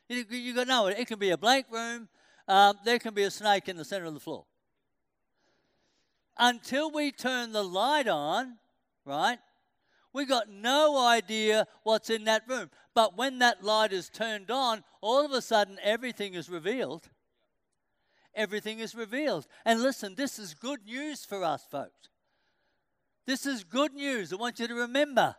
You, 0.09 0.25
you 0.29 0.53
got 0.53 0.67
no, 0.67 0.88
it 0.88 1.07
can 1.07 1.19
be 1.19 1.29
a 1.29 1.38
blank 1.38 1.67
room. 1.71 2.09
Um, 2.48 2.77
there 2.83 3.00
can 3.00 3.13
be 3.13 3.24
a 3.24 3.31
snake 3.31 3.69
in 3.69 3.77
the 3.77 3.86
center 3.86 4.05
of 4.05 4.13
the 4.13 4.19
floor. 4.19 4.45
Until 6.38 6.91
we 6.91 7.12
turn 7.12 7.51
the 7.51 7.63
light 7.63 8.07
on, 8.07 8.57
right? 9.05 9.39
We 10.13 10.25
got 10.25 10.50
no 10.50 10.98
idea 10.98 11.67
what's 11.83 12.10
in 12.10 12.25
that 12.25 12.43
room. 12.48 12.69
But 12.93 13.17
when 13.17 13.39
that 13.39 13.63
light 13.63 13.93
is 13.93 14.10
turned 14.10 14.51
on, 14.51 14.83
all 15.01 15.25
of 15.25 15.31
a 15.31 15.41
sudden 15.41 15.77
everything 15.81 16.33
is 16.33 16.50
revealed. 16.50 17.10
Everything 18.33 18.79
is 18.79 18.95
revealed. 18.95 19.48
And 19.65 19.81
listen, 19.81 20.15
this 20.15 20.39
is 20.39 20.53
good 20.53 20.86
news 20.86 21.25
for 21.25 21.43
us, 21.43 21.65
folks. 21.69 22.10
This 23.25 23.45
is 23.45 23.63
good 23.63 23.93
news. 23.93 24.33
I 24.33 24.38
want 24.38 24.60
you 24.60 24.67
to 24.67 24.75
remember. 24.75 25.36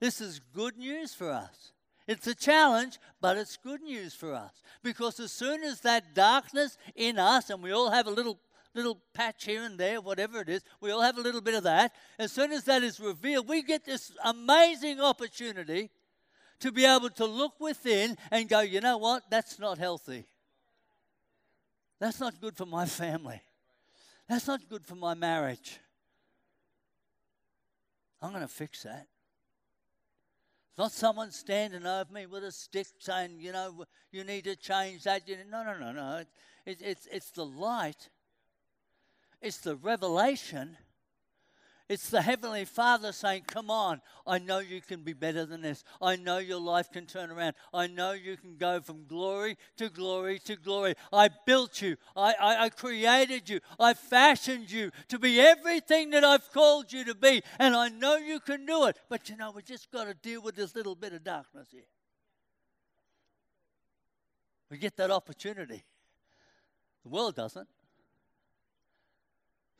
This 0.00 0.20
is 0.20 0.40
good 0.52 0.76
news 0.76 1.14
for 1.14 1.30
us. 1.30 1.72
It's 2.06 2.26
a 2.26 2.34
challenge, 2.34 2.98
but 3.20 3.36
it's 3.36 3.56
good 3.56 3.82
news 3.82 4.14
for 4.14 4.34
us. 4.34 4.52
Because 4.82 5.20
as 5.20 5.32
soon 5.32 5.62
as 5.62 5.80
that 5.80 6.14
darkness 6.14 6.76
in 6.96 7.18
us, 7.18 7.50
and 7.50 7.62
we 7.62 7.72
all 7.72 7.90
have 7.90 8.06
a 8.06 8.10
little 8.10 8.38
little 8.74 8.98
patch 9.12 9.44
here 9.44 9.64
and 9.64 9.78
there, 9.78 10.00
whatever 10.00 10.40
it 10.40 10.48
is, 10.48 10.62
we 10.80 10.90
all 10.90 11.02
have 11.02 11.18
a 11.18 11.20
little 11.20 11.42
bit 11.42 11.54
of 11.54 11.64
that. 11.64 11.92
As 12.18 12.32
soon 12.32 12.52
as 12.52 12.64
that 12.64 12.82
is 12.82 12.98
revealed, 12.98 13.48
we 13.48 13.62
get 13.62 13.84
this 13.84 14.12
amazing 14.24 15.00
opportunity 15.00 15.90
to 16.60 16.72
be 16.72 16.84
able 16.84 17.10
to 17.10 17.26
look 17.26 17.60
within 17.60 18.16
and 18.30 18.48
go, 18.48 18.60
you 18.60 18.80
know 18.80 18.96
what? 18.96 19.24
That's 19.28 19.58
not 19.58 19.78
healthy. 19.78 20.24
That's 21.98 22.18
not 22.18 22.40
good 22.40 22.56
for 22.56 22.66
my 22.66 22.86
family. 22.86 23.42
That's 24.28 24.46
not 24.46 24.66
good 24.68 24.86
for 24.86 24.94
my 24.94 25.14
marriage. 25.14 25.78
I'm 28.20 28.30
going 28.30 28.42
to 28.42 28.48
fix 28.48 28.84
that. 28.84 29.06
It's 30.72 30.78
not 30.78 30.92
someone 30.92 31.30
standing 31.30 31.86
over 31.86 32.10
me 32.10 32.24
with 32.24 32.44
a 32.44 32.50
stick 32.50 32.86
saying, 32.98 33.36
you 33.38 33.52
know, 33.52 33.84
you 34.10 34.24
need 34.24 34.44
to 34.44 34.56
change 34.56 35.02
that. 35.02 35.28
You 35.28 35.36
know, 35.36 35.62
No, 35.62 35.74
no, 35.74 35.78
no, 35.78 35.92
no. 35.92 36.24
It, 36.64 36.80
it's, 36.80 37.06
it's 37.12 37.30
the 37.30 37.44
light, 37.44 38.08
it's 39.42 39.58
the 39.58 39.76
revelation 39.76 40.78
it's 41.92 42.08
the 42.08 42.22
Heavenly 42.22 42.64
Father 42.64 43.12
saying, 43.12 43.42
Come 43.46 43.70
on, 43.70 44.00
I 44.26 44.38
know 44.38 44.60
you 44.60 44.80
can 44.80 45.02
be 45.02 45.12
better 45.12 45.44
than 45.44 45.60
this. 45.60 45.84
I 46.00 46.16
know 46.16 46.38
your 46.38 46.58
life 46.58 46.90
can 46.90 47.04
turn 47.04 47.30
around. 47.30 47.54
I 47.74 47.86
know 47.86 48.12
you 48.12 48.38
can 48.38 48.56
go 48.56 48.80
from 48.80 49.04
glory 49.06 49.58
to 49.76 49.90
glory 49.90 50.38
to 50.46 50.56
glory. 50.56 50.94
I 51.12 51.28
built 51.44 51.82
you, 51.82 51.96
I, 52.16 52.32
I, 52.40 52.64
I 52.64 52.68
created 52.70 53.50
you, 53.50 53.60
I 53.78 53.92
fashioned 53.92 54.70
you 54.70 54.90
to 55.08 55.18
be 55.18 55.38
everything 55.38 56.10
that 56.10 56.24
I've 56.24 56.50
called 56.50 56.90
you 56.94 57.04
to 57.04 57.14
be. 57.14 57.42
And 57.58 57.76
I 57.76 57.90
know 57.90 58.16
you 58.16 58.40
can 58.40 58.64
do 58.64 58.86
it. 58.86 58.96
But 59.10 59.28
you 59.28 59.36
know, 59.36 59.50
we 59.50 59.60
just 59.60 59.90
got 59.92 60.04
to 60.04 60.14
deal 60.14 60.40
with 60.40 60.56
this 60.56 60.74
little 60.74 60.94
bit 60.94 61.12
of 61.12 61.22
darkness 61.22 61.68
here. 61.70 61.82
We 64.70 64.78
get 64.78 64.96
that 64.96 65.10
opportunity. 65.10 65.84
The 67.02 67.10
world 67.10 67.36
doesn't. 67.36 67.68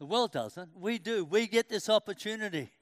The 0.03 0.07
world 0.07 0.33
doesn't. 0.33 0.77
We 0.77 0.99
do. 0.99 1.25
We 1.25 1.47
get 1.47 1.69
this 1.69 1.89
opportunity. 1.89 2.73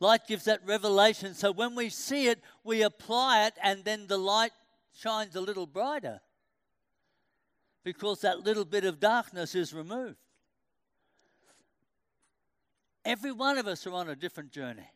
Light 0.00 0.26
gives 0.26 0.44
that 0.44 0.60
revelation. 0.66 1.32
So 1.32 1.50
when 1.50 1.74
we 1.74 1.88
see 1.88 2.26
it, 2.26 2.42
we 2.62 2.82
apply 2.82 3.46
it, 3.46 3.54
and 3.62 3.82
then 3.86 4.06
the 4.06 4.18
light 4.18 4.52
shines 4.94 5.34
a 5.34 5.40
little 5.40 5.66
brighter 5.66 6.20
because 7.84 8.20
that 8.20 8.40
little 8.40 8.66
bit 8.66 8.84
of 8.84 9.00
darkness 9.00 9.54
is 9.54 9.72
removed. 9.72 10.18
Every 13.06 13.32
one 13.32 13.56
of 13.56 13.66
us 13.66 13.86
are 13.86 13.94
on 13.94 14.10
a 14.10 14.14
different 14.14 14.52
journey. 14.52 14.90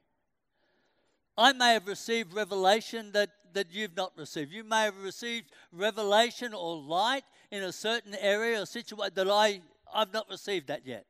I 1.39 1.55
may 1.55 1.73
have 1.73 1.87
received 1.87 2.35
revelation 2.35 3.13
that, 3.13 3.31
that 3.55 3.69
you've 3.73 3.97
not 3.97 4.13
received. 4.19 4.53
You 4.53 4.63
may 4.63 4.83
have 4.83 5.03
received 5.03 5.53
revelation 5.73 6.53
or 6.53 6.77
light 6.77 7.25
in 7.51 7.63
a 7.63 7.73
certain 7.73 8.15
area 8.15 8.61
or 8.61 8.67
situation 8.67 9.11
that 9.15 9.31
I 9.31 9.63
I've 9.95 10.13
not 10.13 10.29
received 10.31 10.69
that 10.69 10.87
yet. 10.87 11.07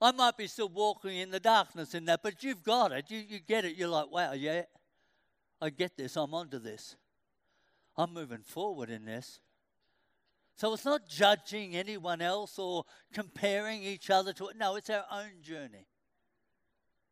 I 0.00 0.12
might 0.12 0.36
be 0.36 0.46
still 0.46 0.68
walking 0.68 1.16
in 1.16 1.30
the 1.30 1.40
darkness 1.40 1.94
in 1.94 2.04
that, 2.06 2.22
but 2.22 2.44
you've 2.44 2.62
got 2.62 2.92
it. 2.92 3.10
You, 3.10 3.18
you 3.18 3.38
get 3.38 3.64
it. 3.64 3.76
You're 3.76 3.88
like, 3.88 4.10
wow, 4.10 4.32
yeah, 4.32 4.62
I 5.60 5.70
get 5.70 5.96
this. 5.96 6.16
I'm 6.16 6.34
onto 6.34 6.58
this. 6.58 6.96
I'm 7.96 8.12
moving 8.12 8.42
forward 8.42 8.90
in 8.90 9.06
this. 9.06 9.40
So 10.56 10.72
it's 10.72 10.84
not 10.84 11.08
judging 11.08 11.76
anyone 11.76 12.20
else 12.20 12.58
or 12.58 12.84
comparing 13.12 13.82
each 13.82 14.10
other 14.10 14.32
to 14.34 14.48
it. 14.48 14.56
No, 14.56 14.76
it's 14.76 14.90
our 14.90 15.04
own 15.10 15.42
journey. 15.42 15.86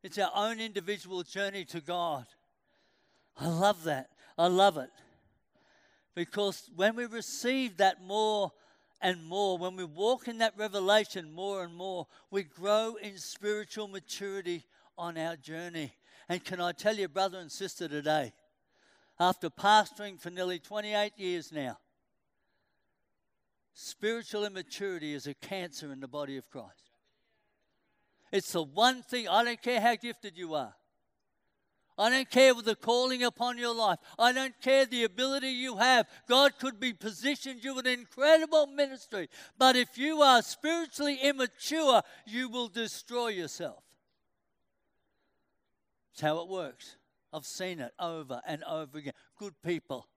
It's 0.03 0.19
our 0.19 0.31
own 0.35 0.61
individual 0.61 1.23
journey 1.23 1.65
to 1.67 1.81
God. 1.81 2.27
I 3.39 3.49
love 3.49 3.85
that. 3.85 4.11
I 4.37 4.47
love 4.47 4.77
it. 4.77 4.91
Because 6.15 6.71
when 6.77 6.97
we 6.97 7.07
receive 7.07 7.79
that 7.79 8.03
more 8.03 8.53
and 9.05 9.23
more, 9.23 9.59
when 9.59 9.77
we 9.77 9.85
walk 9.85 10.29
in 10.29 10.39
that 10.39 10.55
revelation 10.57 11.31
more 11.31 11.63
and 11.63 11.75
more, 11.75 12.07
we 12.31 12.43
grow 12.43 12.95
in 12.95 13.19
spiritual 13.19 13.87
maturity 13.87 14.65
on 14.97 15.19
our 15.19 15.37
journey. 15.37 15.93
And 16.27 16.43
can 16.43 16.59
I 16.59 16.73
tell 16.73 16.97
you, 16.97 17.07
brother 17.07 17.39
and 17.39 17.53
sister, 17.53 17.87
today, 17.87 18.33
after 19.21 19.51
pastoring 19.51 20.19
for 20.19 20.31
nearly 20.31 20.59
28 20.59 21.13
years 21.19 21.53
now, 21.53 21.77
spiritual 23.75 24.47
immaturity 24.47 25.13
is 25.13 25.27
a 25.27 25.35
cancer 25.35 25.93
in 25.93 26.01
the 26.01 26.09
body 26.09 26.39
of 26.39 26.49
Christ. 26.49 26.97
It's 28.33 28.53
the 28.53 28.63
one 28.63 29.03
thing, 29.03 29.29
I 29.29 29.45
don't 29.45 29.61
care 29.61 29.83
how 29.83 29.97
gifted 29.97 30.39
you 30.39 30.55
are. 30.55 30.75
I 31.97 32.11
don't 32.11 32.29
care 32.29 32.55
the 32.55 32.75
calling 32.75 33.23
upon 33.23 33.57
your 33.57 33.75
life. 33.75 33.99
I 34.19 34.33
don't 34.33 34.61
care 34.61 34.85
the 34.85 35.05
ability 35.05 35.51
you 35.51 35.77
have. 35.77 36.09
God 36.29 36.59
could 36.59 36.81
be 36.81 36.93
positioned 36.93 37.63
you 37.63 37.79
an 37.79 37.87
incredible 37.87 38.67
ministry. 38.67 39.29
But 39.59 39.77
if 39.77 39.97
you 39.97 40.21
are 40.21 40.43
spiritually 40.43 41.19
immature, 41.23 42.03
you 42.27 42.49
will 42.49 42.67
destroy 42.67 43.29
yourself. 43.29 43.85
That's 46.13 46.23
how 46.23 46.43
it 46.43 46.49
works. 46.49 46.97
I've 47.33 47.47
seen 47.47 47.81
it 47.81 47.93
over 47.99 48.41
and 48.47 48.65
over 48.65 48.99
again. 48.99 49.15
Good 49.39 49.55
people, 49.65 50.09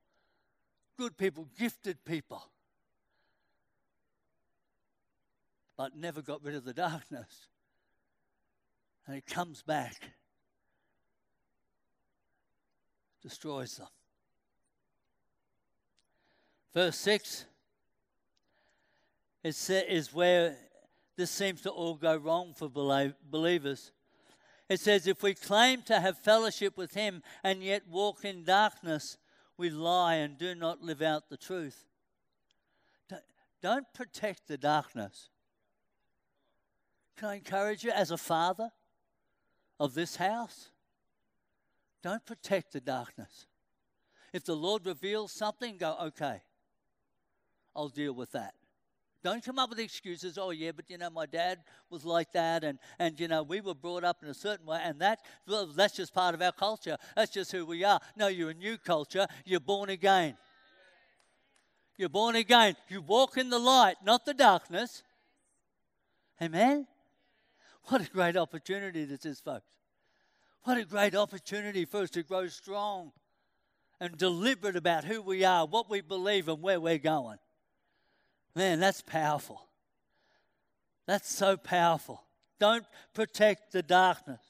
good 0.97 1.15
people, 1.17 1.47
gifted 1.57 2.03
people, 2.05 2.43
but 5.75 5.95
never 5.95 6.23
got 6.23 6.43
rid 6.43 6.55
of 6.55 6.65
the 6.65 6.73
darkness. 6.73 7.47
And 9.05 9.15
it 9.15 9.25
comes 9.25 9.61
back 9.61 10.11
destroys 13.27 13.77
them. 13.77 13.87
Verse 16.73 16.95
6 16.97 17.45
is 19.43 20.13
where 20.13 20.55
this 21.17 21.31
seems 21.31 21.61
to 21.61 21.69
all 21.69 21.95
go 21.95 22.15
wrong 22.15 22.53
for 22.53 22.69
believers. 22.69 23.91
It 24.69 24.79
says, 24.79 25.07
If 25.07 25.23
we 25.23 25.33
claim 25.33 25.81
to 25.83 25.99
have 25.99 26.17
fellowship 26.17 26.77
with 26.77 26.93
Him 26.93 27.23
and 27.43 27.63
yet 27.63 27.83
walk 27.89 28.23
in 28.23 28.43
darkness, 28.43 29.17
we 29.57 29.69
lie 29.69 30.15
and 30.15 30.37
do 30.37 30.55
not 30.55 30.81
live 30.81 31.01
out 31.01 31.29
the 31.29 31.37
truth. 31.37 31.85
Don't 33.61 33.91
protect 33.93 34.47
the 34.47 34.57
darkness. 34.57 35.29
Can 37.17 37.29
I 37.29 37.35
encourage 37.35 37.83
you 37.83 37.91
as 37.91 38.11
a 38.11 38.17
father 38.17 38.69
of 39.79 39.95
this 39.95 40.17
house? 40.17 40.69
Don't 42.03 42.25
protect 42.25 42.73
the 42.73 42.81
darkness. 42.81 43.45
If 44.33 44.43
the 44.43 44.55
Lord 44.55 44.85
reveals 44.85 45.31
something, 45.31 45.77
go, 45.77 45.95
okay, 46.01 46.41
I'll 47.75 47.89
deal 47.89 48.13
with 48.13 48.31
that. 48.33 48.53
Don't 49.23 49.43
come 49.43 49.57
up 49.59 49.69
with 49.69 49.79
excuses. 49.79 50.37
Oh, 50.37 50.51
yeah, 50.51 50.71
but 50.71 50.89
you 50.89 50.97
know, 50.97 51.09
my 51.09 51.25
dad 51.25 51.59
was 51.89 52.05
like 52.05 52.31
that, 52.33 52.63
and, 52.63 52.77
and 52.99 53.19
you 53.19 53.27
know, 53.27 53.43
we 53.43 53.61
were 53.61 53.73
brought 53.73 54.03
up 54.03 54.17
in 54.21 54.29
a 54.29 54.33
certain 54.33 54.65
way, 54.65 54.79
and 54.81 54.99
that, 54.99 55.19
well, 55.47 55.65
that's 55.65 55.95
just 55.95 56.13
part 56.13 56.35
of 56.35 56.41
our 56.41 56.51
culture. 56.51 56.97
That's 57.15 57.31
just 57.31 57.51
who 57.51 57.65
we 57.65 57.83
are. 57.83 57.99
No, 58.15 58.27
you're 58.27 58.51
a 58.51 58.53
new 58.53 58.77
culture. 58.77 59.27
You're 59.43 59.59
born 59.59 59.89
again. 59.89 60.37
You're 61.97 62.09
born 62.09 62.35
again. 62.35 62.75
You 62.89 63.01
walk 63.01 63.37
in 63.37 63.49
the 63.49 63.59
light, 63.59 63.95
not 64.03 64.23
the 64.23 64.33
darkness. 64.33 65.03
Amen? 66.41 66.85
What 67.85 68.01
a 68.01 68.09
great 68.09 68.37
opportunity 68.37 69.05
this 69.05 69.25
is, 69.25 69.39
folks. 69.39 69.76
What 70.63 70.77
a 70.77 70.85
great 70.85 71.15
opportunity 71.15 71.85
for 71.85 72.01
us 72.01 72.09
to 72.11 72.23
grow 72.23 72.47
strong 72.47 73.11
and 73.99 74.17
deliberate 74.17 74.75
about 74.75 75.05
who 75.05 75.21
we 75.21 75.43
are, 75.43 75.65
what 75.65 75.89
we 75.89 76.01
believe, 76.01 76.47
and 76.49 76.61
where 76.61 76.79
we're 76.79 76.97
going. 76.97 77.37
Man, 78.55 78.79
that's 78.79 79.01
powerful. 79.01 79.61
That's 81.05 81.31
so 81.31 81.57
powerful. 81.57 82.23
Don't 82.59 82.85
protect 83.13 83.71
the 83.71 83.81
darkness. 83.81 84.41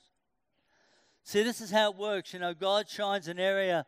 See, 1.24 1.44
this 1.44 1.62
is 1.62 1.72
how 1.72 1.92
it 1.92 1.98
works. 1.98 2.34
You 2.34 2.40
know, 2.40 2.54
God 2.54 2.90
shines 2.90 3.28
an 3.28 3.38
area, 3.38 3.86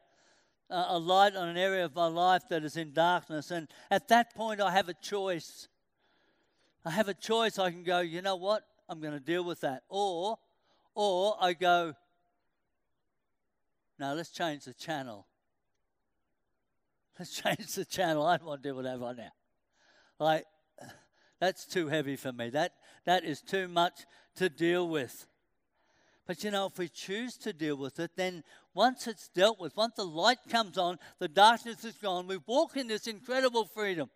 uh, 0.70 0.86
a 0.90 1.00
light 1.00 1.36
on 1.36 1.48
an 1.48 1.58
area 1.58 1.86
of 1.86 1.96
my 1.96 2.08
life 2.08 2.44
that 2.50 2.64
is 2.64 2.76
in 2.78 2.92
darkness. 2.94 3.50
And 3.50 3.70
at 3.90 4.10
that 4.10 4.36
point, 4.36 4.62
I 4.62 4.72
have 4.72 4.90
a 4.90 4.94
choice. 4.94 5.68
I 6.86 6.92
have 6.92 7.08
a 7.08 7.14
choice. 7.14 7.58
I 7.58 7.72
can 7.72 7.84
go, 7.84 8.02
you 8.02 8.22
know 8.22 8.36
what? 8.36 8.64
I'm 8.90 9.00
going 9.00 9.14
to 9.14 9.20
deal 9.20 9.44
with 9.44 9.62
that. 9.62 9.84
Or, 9.88 10.38
or 10.96 11.38
I 11.40 11.54
go, 11.54 11.94
no, 14.00 14.14
let's 14.14 14.30
change 14.30 14.66
the 14.66 14.74
channel. 14.74 15.28
Let's 17.18 17.32
change 17.42 17.74
the 17.74 17.86
channel. 17.86 18.26
I 18.26 18.38
don't 18.38 18.48
want 18.48 18.64
to 18.64 18.70
deal 18.70 18.76
with 18.76 18.86
that 18.86 19.00
right 19.00 19.18
now. 19.18 19.32
Like, 20.20 20.46
that's 21.40 21.66
too 21.66 21.88
heavy 21.88 22.16
for 22.16 22.32
me. 22.32 22.50
That, 22.50 22.74
that 23.06 23.26
is 23.26 23.42
too 23.42 23.68
much 23.68 24.06
to 24.38 24.50
deal 24.50 24.88
with. 24.88 25.28
But 26.26 26.44
you 26.44 26.52
know, 26.52 26.68
if 26.68 26.78
we 26.78 26.88
choose 26.88 27.36
to 27.38 27.52
deal 27.52 27.76
with 27.76 28.00
it, 28.00 28.12
then 28.16 28.44
once 28.74 29.08
it's 29.08 29.30
dealt 29.30 29.60
with, 29.60 29.76
once 29.76 29.96
the 29.96 30.06
light 30.06 30.38
comes 30.48 30.78
on, 30.78 31.00
the 31.18 31.28
darkness 31.28 31.84
is 31.84 31.96
gone, 31.96 32.28
we 32.28 32.38
walk 32.46 32.78
in 32.78 32.88
this 32.88 33.08
incredible 33.08 33.66
freedom. 33.66 34.10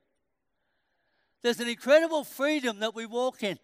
There's 1.42 1.60
an 1.60 1.68
incredible 1.68 2.24
freedom 2.24 2.80
that 2.80 2.96
we 2.96 3.06
walk 3.06 3.44
in. 3.44 3.58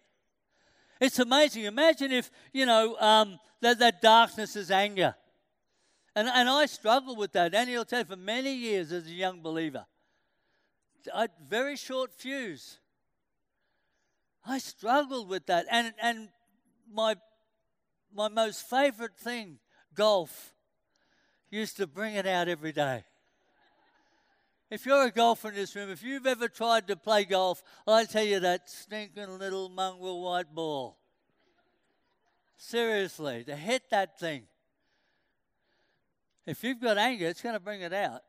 It's 1.00 1.18
amazing. 1.18 1.64
Imagine 1.64 2.12
if, 2.12 2.30
you 2.52 2.66
know, 2.66 2.96
um, 2.98 3.38
that, 3.62 3.78
that 3.78 4.02
darkness 4.02 4.56
is 4.56 4.70
anger. 4.70 5.14
And, 6.14 6.28
and 6.28 6.48
I 6.48 6.66
struggled 6.66 7.18
with 7.18 7.32
that. 7.32 7.52
Will 7.52 7.84
tell 7.84 8.00
you, 8.00 8.04
for 8.04 8.16
many 8.16 8.52
years 8.52 8.90
as 8.92 9.06
a 9.06 9.12
young 9.12 9.40
believer. 9.42 9.86
I 11.14 11.28
very 11.48 11.76
short 11.76 12.12
fuse. 12.12 12.78
I 14.46 14.58
struggled 14.58 15.28
with 15.28 15.46
that, 15.46 15.66
and 15.70 15.92
and 16.00 16.28
my 16.92 17.16
my 18.14 18.28
most 18.28 18.68
favorite 18.68 19.16
thing, 19.16 19.58
golf, 19.94 20.52
used 21.50 21.76
to 21.76 21.86
bring 21.86 22.14
it 22.14 22.26
out 22.26 22.48
every 22.48 22.72
day. 22.72 23.04
If 24.70 24.86
you're 24.86 25.04
a 25.04 25.10
golfer 25.10 25.48
in 25.48 25.56
this 25.56 25.74
room, 25.74 25.90
if 25.90 26.02
you've 26.02 26.26
ever 26.26 26.48
tried 26.48 26.86
to 26.88 26.96
play 26.96 27.24
golf, 27.24 27.62
I 27.86 28.04
tell 28.04 28.24
you 28.24 28.40
that 28.40 28.70
stinking 28.70 29.38
little 29.38 29.68
mongrel 29.68 30.22
white 30.22 30.54
ball. 30.54 30.96
Seriously, 32.56 33.42
to 33.44 33.56
hit 33.56 33.90
that 33.90 34.18
thing. 34.18 34.44
If 36.46 36.64
you've 36.64 36.80
got 36.80 36.98
anger, 36.98 37.26
it's 37.26 37.42
going 37.42 37.54
to 37.54 37.60
bring 37.60 37.82
it 37.82 37.92
out. 37.92 38.22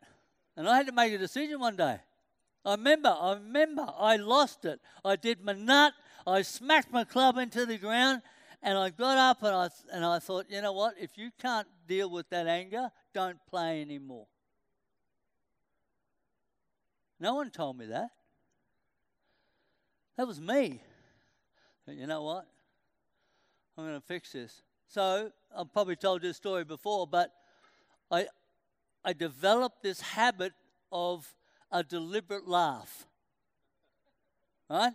And 0.57 0.67
I 0.67 0.77
had 0.77 0.87
to 0.87 0.91
make 0.91 1.13
a 1.13 1.17
decision 1.17 1.59
one 1.59 1.75
day. 1.75 1.97
I 2.63 2.71
remember, 2.71 3.09
I 3.09 3.33
remember, 3.33 3.87
I 3.97 4.17
lost 4.17 4.65
it. 4.65 4.79
I 5.03 5.15
did 5.15 5.43
my 5.43 5.53
nut, 5.53 5.93
I 6.27 6.43
smacked 6.43 6.91
my 6.91 7.03
club 7.03 7.37
into 7.37 7.65
the 7.65 7.77
ground, 7.77 8.21
and 8.61 8.77
I 8.77 8.89
got 8.91 9.17
up 9.17 9.41
and 9.41 9.55
I, 9.55 9.69
and 9.91 10.05
I 10.05 10.19
thought, 10.19 10.45
you 10.49 10.61
know 10.61 10.73
what, 10.73 10.93
if 10.99 11.17
you 11.17 11.31
can't 11.41 11.67
deal 11.87 12.09
with 12.09 12.29
that 12.29 12.45
anger, 12.45 12.91
don't 13.13 13.39
play 13.49 13.81
anymore. 13.81 14.27
No 17.19 17.35
one 17.35 17.49
told 17.49 17.77
me 17.77 17.87
that. 17.87 18.09
That 20.17 20.27
was 20.27 20.39
me. 20.39 20.81
you 21.87 22.05
know 22.05 22.21
what? 22.23 22.45
I'm 23.77 23.85
going 23.85 23.99
to 23.99 24.05
fix 24.05 24.33
this. 24.33 24.61
So 24.87 25.31
I've 25.55 25.71
probably 25.71 25.95
told 25.95 26.21
this 26.21 26.37
story 26.37 26.63
before, 26.63 27.07
but 27.07 27.31
I, 28.11 28.27
I 29.05 29.13
developed 29.13 29.81
this 29.81 30.01
habit 30.01 30.53
of 30.91 31.33
a 31.71 31.83
deliberate 31.83 32.47
laugh. 32.47 33.07
Right? 34.69 34.93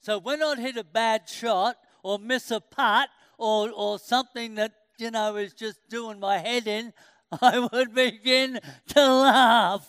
So 0.00 0.18
when 0.18 0.42
I'd 0.42 0.58
hit 0.58 0.76
a 0.76 0.84
bad 0.84 1.28
shot 1.28 1.76
or 2.02 2.18
miss 2.18 2.50
a 2.50 2.60
putt 2.60 3.08
or, 3.38 3.70
or 3.70 3.98
something 3.98 4.54
that, 4.56 4.72
you 4.98 5.10
know, 5.10 5.36
is 5.36 5.52
just 5.52 5.78
doing 5.88 6.18
my 6.18 6.38
head 6.38 6.66
in, 6.66 6.92
I 7.42 7.68
would 7.72 7.94
begin 7.94 8.60
to 8.88 9.00
laugh. 9.00 9.88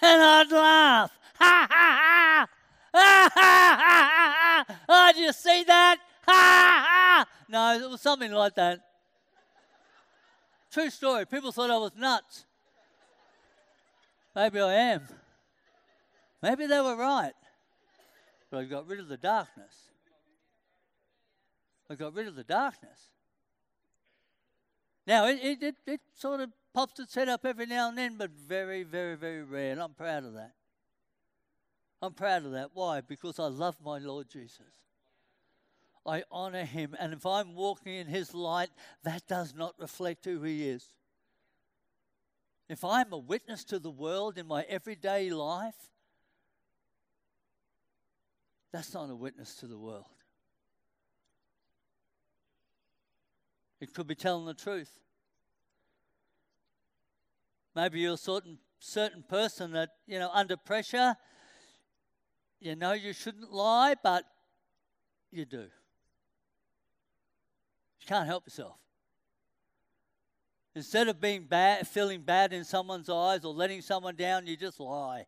And 0.00 0.22
I'd 0.22 0.52
laugh. 0.52 1.10
Ha 1.38 1.66
ha 1.70 2.00
ha! 2.00 2.46
Ha 2.94 3.30
ha 3.34 3.76
ha 3.78 4.64
ha! 4.66 4.76
Oh, 4.88 5.12
did 5.14 5.22
you 5.22 5.32
see 5.32 5.64
that? 5.64 5.98
Ha 6.26 6.86
ha! 6.88 7.26
No, 7.48 7.84
it 7.84 7.90
was 7.90 8.00
something 8.00 8.32
like 8.32 8.54
that. 8.56 8.80
True 10.76 10.90
story. 10.90 11.24
People 11.24 11.52
thought 11.52 11.70
I 11.70 11.78
was 11.78 11.92
nuts. 11.96 12.44
Maybe 14.34 14.60
I 14.60 14.74
am. 14.74 15.08
Maybe 16.42 16.66
they 16.66 16.82
were 16.82 16.96
right. 16.96 17.32
But 18.50 18.58
I 18.58 18.64
got 18.64 18.86
rid 18.86 19.00
of 19.00 19.08
the 19.08 19.16
darkness. 19.16 19.74
I 21.88 21.94
got 21.94 22.12
rid 22.12 22.26
of 22.26 22.36
the 22.36 22.44
darkness. 22.44 23.08
Now, 25.06 25.28
it, 25.28 25.38
it, 25.42 25.62
it, 25.62 25.74
it 25.86 26.00
sort 26.14 26.42
of 26.42 26.50
pops 26.74 27.00
its 27.00 27.14
head 27.14 27.30
up 27.30 27.46
every 27.46 27.64
now 27.64 27.88
and 27.88 27.96
then, 27.96 28.18
but 28.18 28.32
very, 28.32 28.82
very, 28.82 29.16
very 29.16 29.44
rare. 29.44 29.72
And 29.72 29.80
I'm 29.80 29.94
proud 29.94 30.24
of 30.26 30.34
that. 30.34 30.52
I'm 32.02 32.12
proud 32.12 32.44
of 32.44 32.52
that. 32.52 32.72
Why? 32.74 33.00
Because 33.00 33.38
I 33.38 33.46
love 33.46 33.76
my 33.82 33.96
Lord 33.96 34.28
Jesus. 34.28 34.85
I 36.06 36.24
honor 36.30 36.64
him. 36.64 36.94
And 36.98 37.12
if 37.12 37.26
I'm 37.26 37.54
walking 37.54 37.94
in 37.94 38.06
his 38.06 38.34
light, 38.34 38.70
that 39.04 39.26
does 39.26 39.54
not 39.54 39.74
reflect 39.78 40.24
who 40.24 40.42
he 40.42 40.68
is. 40.68 40.90
If 42.68 42.84
I'm 42.84 43.12
a 43.12 43.18
witness 43.18 43.64
to 43.64 43.78
the 43.78 43.90
world 43.90 44.38
in 44.38 44.46
my 44.46 44.62
everyday 44.62 45.30
life, 45.30 45.90
that's 48.72 48.92
not 48.92 49.08
a 49.08 49.14
witness 49.14 49.54
to 49.56 49.66
the 49.66 49.78
world. 49.78 50.04
It 53.80 53.94
could 53.94 54.06
be 54.06 54.14
telling 54.14 54.46
the 54.46 54.54
truth. 54.54 54.98
Maybe 57.74 58.00
you're 58.00 58.14
a 58.14 58.18
certain 58.18 58.58
certain 58.78 59.22
person 59.22 59.72
that, 59.72 59.90
you 60.06 60.18
know, 60.18 60.30
under 60.32 60.56
pressure, 60.56 61.16
you 62.60 62.76
know 62.76 62.92
you 62.92 63.12
shouldn't 63.12 63.52
lie, 63.52 63.94
but 64.02 64.24
you 65.30 65.44
do. 65.44 65.66
Can't 68.06 68.26
help 68.26 68.46
yourself. 68.46 68.76
Instead 70.74 71.08
of 71.08 71.20
being 71.20 71.44
bad, 71.44 71.88
feeling 71.88 72.20
bad 72.20 72.52
in 72.52 72.62
someone's 72.64 73.08
eyes 73.08 73.44
or 73.44 73.52
letting 73.52 73.80
someone 73.80 74.14
down, 74.14 74.46
you 74.46 74.56
just 74.56 74.78
lie. 74.78 75.26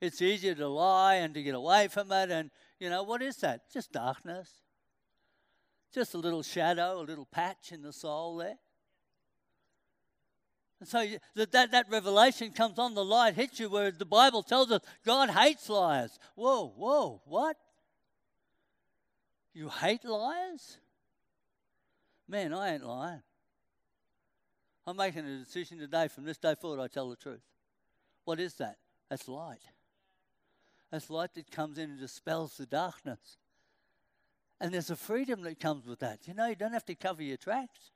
It's 0.00 0.22
easier 0.22 0.54
to 0.54 0.68
lie 0.68 1.16
and 1.16 1.34
to 1.34 1.42
get 1.42 1.54
away 1.54 1.88
from 1.88 2.10
it. 2.12 2.30
And, 2.30 2.50
you 2.78 2.88
know, 2.88 3.02
what 3.02 3.20
is 3.20 3.36
that? 3.38 3.70
Just 3.72 3.92
darkness. 3.92 4.50
Just 5.92 6.14
a 6.14 6.18
little 6.18 6.42
shadow, 6.42 7.00
a 7.00 7.02
little 7.02 7.26
patch 7.26 7.72
in 7.72 7.82
the 7.82 7.92
soul 7.92 8.36
there. 8.36 8.58
And 10.80 10.88
so 10.88 11.04
that, 11.34 11.52
that, 11.52 11.70
that 11.72 11.86
revelation 11.90 12.52
comes 12.52 12.78
on, 12.78 12.94
the 12.94 13.04
light 13.04 13.34
hits 13.34 13.58
you, 13.58 13.68
where 13.70 13.90
the 13.90 14.04
Bible 14.04 14.42
tells 14.42 14.70
us 14.70 14.82
God 15.04 15.30
hates 15.30 15.68
liars. 15.68 16.18
Whoa, 16.34 16.68
whoa, 16.76 17.22
what? 17.24 17.56
You 19.52 19.68
hate 19.68 20.04
liars? 20.04 20.78
Man, 22.28 22.52
I 22.52 22.74
ain't 22.74 22.86
lying. 22.86 23.22
I'm 24.86 24.96
making 24.96 25.26
a 25.26 25.38
decision 25.38 25.78
today. 25.78 26.08
From 26.08 26.24
this 26.24 26.38
day 26.38 26.54
forward, 26.54 26.82
I 26.82 26.88
tell 26.88 27.08
the 27.08 27.16
truth. 27.16 27.42
What 28.24 28.40
is 28.40 28.54
that? 28.54 28.76
That's 29.08 29.28
light. 29.28 29.60
That's 30.90 31.10
light 31.10 31.34
that 31.34 31.50
comes 31.50 31.78
in 31.78 31.90
and 31.90 32.00
dispels 32.00 32.56
the 32.56 32.66
darkness. 32.66 33.36
And 34.60 34.72
there's 34.72 34.90
a 34.90 34.96
freedom 34.96 35.42
that 35.42 35.60
comes 35.60 35.86
with 35.86 36.00
that. 36.00 36.20
You 36.26 36.34
know, 36.34 36.46
you 36.46 36.54
don't 36.54 36.72
have 36.72 36.86
to 36.86 36.94
cover 36.94 37.22
your 37.22 37.36
tracks. 37.36 37.90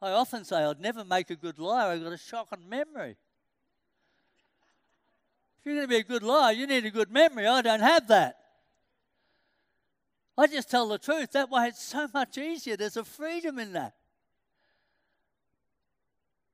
I 0.00 0.10
often 0.10 0.44
say 0.44 0.56
I'd 0.56 0.80
never 0.80 1.04
make 1.04 1.30
a 1.30 1.36
good 1.36 1.58
liar. 1.58 1.92
I've 1.92 2.02
got 2.02 2.12
a 2.12 2.18
shocking 2.18 2.68
memory. 2.68 3.16
If 5.60 5.66
you're 5.66 5.76
going 5.76 5.86
to 5.86 5.88
be 5.88 5.98
a 5.98 6.02
good 6.02 6.24
liar, 6.24 6.52
you 6.52 6.66
need 6.66 6.84
a 6.84 6.90
good 6.90 7.10
memory. 7.10 7.46
I 7.46 7.62
don't 7.62 7.80
have 7.80 8.08
that. 8.08 8.41
I 10.36 10.46
just 10.46 10.70
tell 10.70 10.88
the 10.88 10.98
truth. 10.98 11.32
That 11.32 11.50
way 11.50 11.68
it's 11.68 11.82
so 11.82 12.08
much 12.12 12.38
easier. 12.38 12.76
There's 12.76 12.96
a 12.96 13.04
freedom 13.04 13.58
in 13.58 13.72
that. 13.74 13.94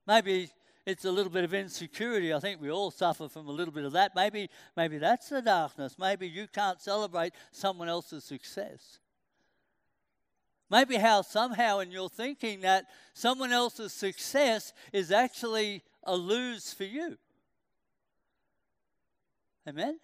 Maybe 0.06 0.50
it's 0.84 1.04
a 1.04 1.10
little 1.10 1.30
bit 1.30 1.44
of 1.44 1.52
insecurity. 1.54 2.32
I 2.32 2.40
think 2.40 2.60
we 2.60 2.70
all 2.70 2.90
suffer 2.90 3.28
from 3.28 3.46
a 3.46 3.52
little 3.52 3.74
bit 3.74 3.84
of 3.84 3.92
that. 3.92 4.16
Maybe, 4.16 4.48
maybe 4.76 4.98
that's 4.98 5.28
the 5.28 5.42
darkness. 5.42 5.96
Maybe 5.98 6.26
you 6.26 6.46
can't 6.48 6.80
celebrate 6.80 7.34
someone 7.52 7.88
else's 7.88 8.24
success. 8.24 8.98
Maybe 10.70 10.96
how 10.96 11.22
somehow 11.22 11.78
in 11.78 11.90
your 11.90 12.08
thinking 12.10 12.62
that 12.62 12.86
someone 13.14 13.52
else's 13.52 13.92
success 13.92 14.72
is 14.92 15.12
actually 15.12 15.82
a 16.04 16.16
lose 16.16 16.72
for 16.72 16.84
you. 16.84 17.16
Amen? 19.66 19.98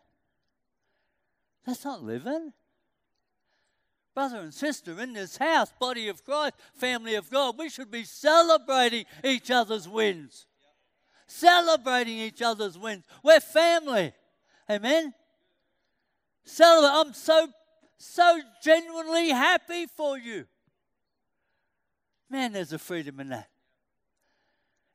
That's 1.67 1.85
not 1.85 2.03
living. 2.03 2.53
Brother 4.15 4.39
and 4.39 4.55
sister 4.55 5.01
in 5.01 5.13
this 5.13 5.37
house, 5.37 5.73
body 5.81 6.09
of 6.09 6.25
Christ, 6.25 6.55
family 6.75 7.17
of 7.17 7.31
God, 7.31 7.59
we 7.59 7.69
should 7.69 7.91
be 7.91 8.05
celebrating 8.05 9.05
each 9.25 9.51
other's 9.51 9.89
wins 9.89 10.47
celebrating 11.27 12.19
each 12.19 12.43
other's 12.43 12.79
wins. 12.79 13.05
We're 13.23 13.41
family. 13.41 14.13
Amen. 14.71 15.13
Celebrate. 16.45 17.01
I'm 17.01 17.15
so, 17.15 17.49
so 17.99 18.41
genuinely 18.63 19.31
happy 19.31 19.87
for 19.87 20.19
you. 20.19 20.47
Man, 22.31 22.53
there's 22.53 22.73
a 22.73 22.79
freedom 22.79 23.21
in 23.21 23.29
that. 23.31 23.49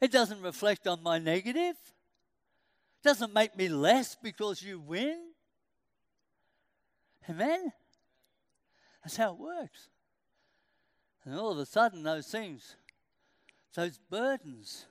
It 0.02 0.12
doesn't 0.12 0.42
reflect 0.42 0.88
on 0.88 1.04
my 1.04 1.20
negative. 1.20 1.76
It 1.76 3.04
doesn't 3.04 3.34
make 3.34 3.58
me 3.58 3.70
less 3.70 4.16
because 4.22 4.62
you 4.62 4.80
win. 4.80 5.18
Amen? 7.30 7.72
That's 9.04 9.18
how 9.18 9.34
it 9.34 9.40
works. 9.40 9.90
And 11.26 11.36
all 11.36 11.52
of 11.52 11.58
a 11.58 11.66
sudden, 11.66 12.04
those 12.04 12.28
things, 12.28 12.76
those 13.76 13.98
burdens, 13.98 14.86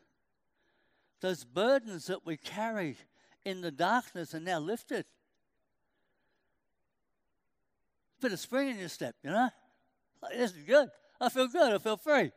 those 1.20 1.44
burdens 1.44 2.06
that 2.06 2.24
we 2.24 2.36
carry 2.36 2.96
in 3.44 3.60
the 3.60 3.70
darkness 3.70 4.34
are 4.34 4.40
now 4.40 4.58
lifted. 4.58 5.04
Bit 8.20 8.32
of 8.32 8.40
spring 8.40 8.70
in 8.70 8.78
your 8.78 8.88
step, 8.88 9.14
you 9.22 9.30
know? 9.30 9.48
Like, 10.22 10.36
this 10.36 10.52
is 10.52 10.64
good. 10.64 10.88
I 11.20 11.28
feel 11.28 11.48
good. 11.48 11.72
I 11.72 11.78
feel 11.78 11.96
free. 11.96 12.32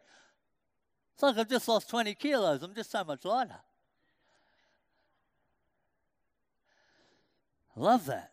It's 1.14 1.24
like 1.24 1.38
I've 1.38 1.50
just 1.50 1.68
lost 1.68 1.90
20 1.90 2.16
kilos. 2.16 2.64
I'm 2.64 2.74
just 2.74 2.92
so 2.92 3.04
much 3.04 3.26
lighter. 3.26 3.60
I 7.76 7.80
love 7.80 8.06
that. 8.08 8.32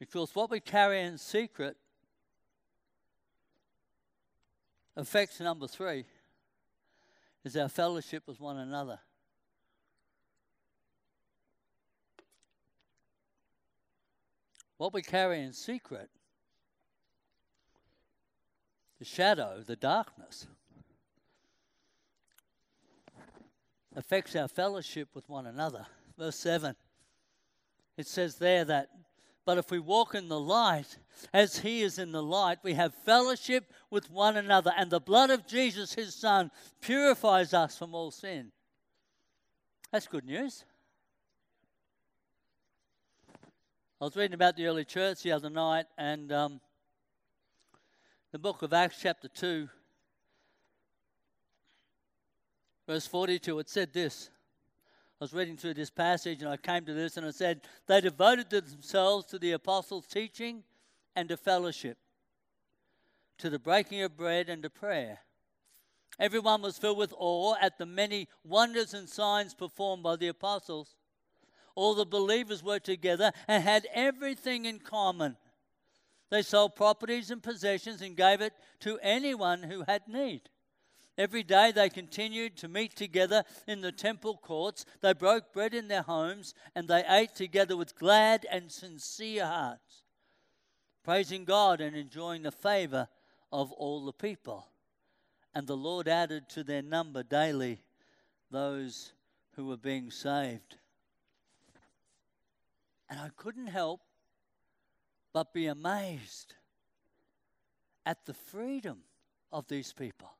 Because 0.00 0.34
what 0.34 0.50
we 0.50 0.60
carry 0.60 1.02
in 1.02 1.18
secret 1.18 1.76
affects 4.96 5.38
number 5.38 5.68
three 5.68 6.06
is 7.44 7.54
our 7.54 7.68
fellowship 7.68 8.22
with 8.26 8.40
one 8.40 8.56
another. 8.56 8.98
What 14.78 14.94
we 14.94 15.02
carry 15.02 15.42
in 15.42 15.52
secret, 15.52 16.08
the 18.98 19.04
shadow, 19.04 19.62
the 19.66 19.76
darkness, 19.76 20.46
affects 23.94 24.34
our 24.34 24.48
fellowship 24.48 25.08
with 25.12 25.28
one 25.28 25.44
another. 25.46 25.84
Verse 26.16 26.36
7, 26.36 26.74
it 27.98 28.06
says 28.06 28.36
there 28.36 28.64
that 28.64 28.88
but 29.44 29.58
if 29.58 29.70
we 29.70 29.78
walk 29.78 30.14
in 30.14 30.28
the 30.28 30.38
light, 30.38 30.98
as 31.32 31.58
he 31.58 31.82
is 31.82 31.98
in 31.98 32.12
the 32.12 32.22
light, 32.22 32.58
we 32.62 32.74
have 32.74 32.94
fellowship 32.94 33.72
with 33.90 34.10
one 34.10 34.36
another, 34.36 34.72
and 34.76 34.90
the 34.90 35.00
blood 35.00 35.30
of 35.30 35.46
Jesus, 35.46 35.94
his 35.94 36.14
son, 36.14 36.50
purifies 36.80 37.54
us 37.54 37.76
from 37.76 37.94
all 37.94 38.10
sin. 38.10 38.52
That's 39.90 40.06
good 40.06 40.24
news. 40.24 40.64
I 44.00 44.04
was 44.04 44.16
reading 44.16 44.34
about 44.34 44.56
the 44.56 44.66
early 44.66 44.84
church 44.84 45.22
the 45.22 45.32
other 45.32 45.50
night, 45.50 45.86
and 45.98 46.32
um, 46.32 46.60
the 48.32 48.38
book 48.38 48.62
of 48.62 48.72
Acts, 48.72 48.98
chapter 49.02 49.28
2, 49.28 49.68
verse 52.86 53.06
42, 53.06 53.58
it 53.58 53.68
said 53.68 53.92
this 53.92 54.30
I 55.20 55.24
was 55.24 55.34
reading 55.34 55.58
through 55.58 55.74
this 55.74 55.90
passage 55.90 56.40
and 56.40 56.50
I 56.50 56.56
came 56.56 56.86
to 56.86 56.94
this 56.94 57.18
and 57.18 57.26
I 57.26 57.30
said, 57.30 57.60
They 57.86 58.00
devoted 58.00 58.48
themselves 58.48 59.26
to 59.26 59.38
the 59.38 59.52
apostles' 59.52 60.06
teaching 60.06 60.64
and 61.14 61.28
to 61.28 61.36
fellowship, 61.36 61.98
to 63.36 63.50
the 63.50 63.58
breaking 63.58 64.00
of 64.00 64.16
bread 64.16 64.48
and 64.48 64.62
to 64.62 64.70
prayer. 64.70 65.18
Everyone 66.18 66.62
was 66.62 66.78
filled 66.78 66.96
with 66.96 67.12
awe 67.18 67.54
at 67.60 67.76
the 67.76 67.84
many 67.84 68.28
wonders 68.44 68.94
and 68.94 69.06
signs 69.10 69.52
performed 69.52 70.02
by 70.02 70.16
the 70.16 70.28
apostles. 70.28 70.96
All 71.74 71.94
the 71.94 72.06
believers 72.06 72.62
were 72.62 72.78
together 72.78 73.30
and 73.46 73.62
had 73.62 73.86
everything 73.92 74.64
in 74.64 74.78
common. 74.78 75.36
They 76.30 76.40
sold 76.40 76.76
properties 76.76 77.30
and 77.30 77.42
possessions 77.42 78.00
and 78.00 78.16
gave 78.16 78.40
it 78.40 78.54
to 78.80 78.98
anyone 79.02 79.64
who 79.64 79.84
had 79.86 80.08
need. 80.08 80.48
Every 81.20 81.42
day 81.42 81.70
they 81.70 81.90
continued 81.90 82.56
to 82.56 82.68
meet 82.68 82.96
together 82.96 83.44
in 83.66 83.82
the 83.82 83.92
temple 83.92 84.38
courts. 84.38 84.86
They 85.02 85.12
broke 85.12 85.52
bread 85.52 85.74
in 85.74 85.86
their 85.86 86.00
homes 86.00 86.54
and 86.74 86.88
they 86.88 87.04
ate 87.06 87.34
together 87.34 87.76
with 87.76 87.94
glad 87.94 88.46
and 88.50 88.72
sincere 88.72 89.44
hearts, 89.44 90.04
praising 91.04 91.44
God 91.44 91.82
and 91.82 91.94
enjoying 91.94 92.40
the 92.40 92.50
favor 92.50 93.06
of 93.52 93.70
all 93.72 94.06
the 94.06 94.14
people. 94.14 94.66
And 95.54 95.66
the 95.66 95.76
Lord 95.76 96.08
added 96.08 96.48
to 96.50 96.64
their 96.64 96.80
number 96.80 97.22
daily 97.22 97.82
those 98.50 99.12
who 99.56 99.66
were 99.66 99.76
being 99.76 100.10
saved. 100.10 100.78
And 103.10 103.20
I 103.20 103.28
couldn't 103.36 103.66
help 103.66 104.00
but 105.34 105.52
be 105.52 105.66
amazed 105.66 106.54
at 108.06 108.24
the 108.24 108.32
freedom 108.32 109.00
of 109.52 109.68
these 109.68 109.92
people 109.92 110.30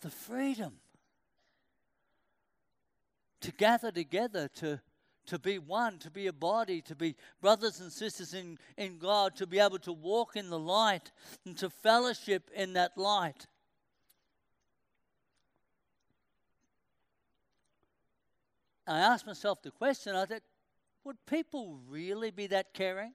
the 0.00 0.10
freedom 0.10 0.72
to 3.40 3.52
gather 3.52 3.90
together, 3.90 4.48
to, 4.56 4.80
to 5.26 5.38
be 5.38 5.58
one, 5.58 5.98
to 5.98 6.10
be 6.10 6.26
a 6.26 6.32
body, 6.32 6.82
to 6.82 6.94
be 6.94 7.16
brothers 7.40 7.80
and 7.80 7.90
sisters 7.90 8.34
in, 8.34 8.58
in 8.76 8.98
God, 8.98 9.36
to 9.36 9.46
be 9.46 9.58
able 9.58 9.78
to 9.78 9.92
walk 9.92 10.36
in 10.36 10.50
the 10.50 10.58
light 10.58 11.10
and 11.46 11.56
to 11.58 11.70
fellowship 11.70 12.50
in 12.54 12.74
that 12.74 12.96
light. 12.96 13.46
I 18.86 18.98
asked 18.98 19.26
myself 19.26 19.62
the 19.62 19.70
question 19.70 20.16
I 20.16 20.26
said, 20.26 20.42
would 21.04 21.16
people 21.24 21.78
really 21.88 22.30
be 22.30 22.48
that 22.48 22.74
caring? 22.74 23.14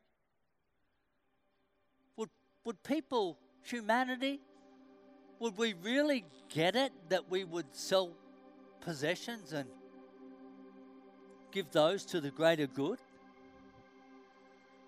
Would, 2.15 2.29
would 2.63 2.81
people, 2.81 3.37
humanity, 3.63 4.39
would 5.39 5.57
we 5.57 5.73
really 5.83 6.25
get 6.49 6.75
it 6.75 6.91
that 7.09 7.29
we 7.29 7.43
would 7.43 7.65
sell 7.73 8.11
possessions 8.81 9.53
and 9.53 9.67
give 11.51 11.71
those 11.71 12.05
to 12.05 12.21
the 12.21 12.31
greater 12.31 12.67
good? 12.67 12.99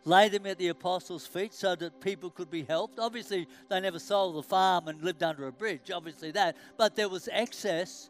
Lay 0.05 0.29
them 0.29 0.45
at 0.45 0.57
the 0.57 0.69
apostles' 0.69 1.27
feet 1.27 1.53
so 1.53 1.75
that 1.75 1.99
people 1.99 2.29
could 2.29 2.49
be 2.49 2.63
helped. 2.63 2.97
Obviously, 2.97 3.45
they 3.67 3.79
never 3.81 3.99
sold 3.99 4.35
the 4.35 4.43
farm 4.43 4.87
and 4.87 5.01
lived 5.01 5.21
under 5.21 5.47
a 5.47 5.51
bridge, 5.51 5.91
obviously 5.91 6.31
that. 6.31 6.55
But 6.77 6.95
there 6.95 7.09
was 7.09 7.27
excess 7.29 8.09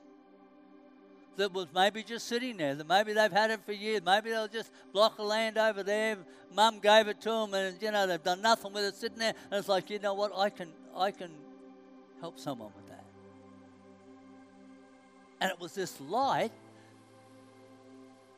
that 1.38 1.54
was 1.54 1.68
maybe 1.74 2.04
just 2.04 2.28
sitting 2.28 2.58
there, 2.58 2.76
that 2.76 2.88
maybe 2.88 3.14
they've 3.14 3.32
had 3.32 3.50
it 3.52 3.62
for 3.66 3.72
years. 3.72 4.02
Maybe 4.06 4.30
they'll 4.30 4.48
just 4.48 4.72
block 4.92 5.18
of 5.18 5.26
land 5.26 5.58
over 5.58 5.82
there. 5.82 6.18
Mum 6.56 6.80
gave 6.80 7.08
it 7.08 7.22
to 7.22 7.30
them 7.30 7.54
and, 7.54 7.82
you 7.82 7.92
know, 7.92 8.06
they've 8.06 8.24
done 8.24 8.42
nothing 8.42 8.74
with 8.74 8.84
it 8.84 8.96
sitting 8.96 9.20
there. 9.20 9.34
And 9.50 9.60
it's 9.60 9.70
like, 9.70 9.90
you 9.90 10.00
know 10.00 10.14
what, 10.14 10.32
I 10.36 10.50
can, 10.50 10.70
I 10.96 11.12
can 11.12 11.32
help 12.22 12.40
someone 12.40 12.72
with 12.76 12.88
that. 12.90 13.06
And 15.40 15.52
it 15.52 15.60
was 15.60 15.74
this 15.74 16.00
light 16.02 16.52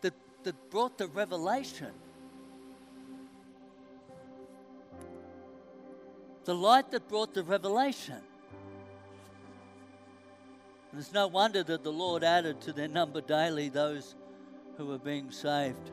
that, 0.01 0.13
that 0.43 0.69
brought 0.69 0.97
the 0.97 1.07
revelation. 1.07 1.91
The 6.45 6.55
light 6.55 6.91
that 6.91 7.07
brought 7.07 7.33
the 7.33 7.43
revelation. 7.43 8.21
And 10.91 10.99
it's 10.99 11.13
no 11.13 11.27
wonder 11.27 11.63
that 11.63 11.83
the 11.83 11.91
Lord 11.91 12.23
added 12.23 12.61
to 12.61 12.73
their 12.73 12.87
number 12.87 13.21
daily 13.21 13.69
those 13.69 14.15
who 14.77 14.87
were 14.87 14.97
being 14.97 15.29
saved. 15.29 15.91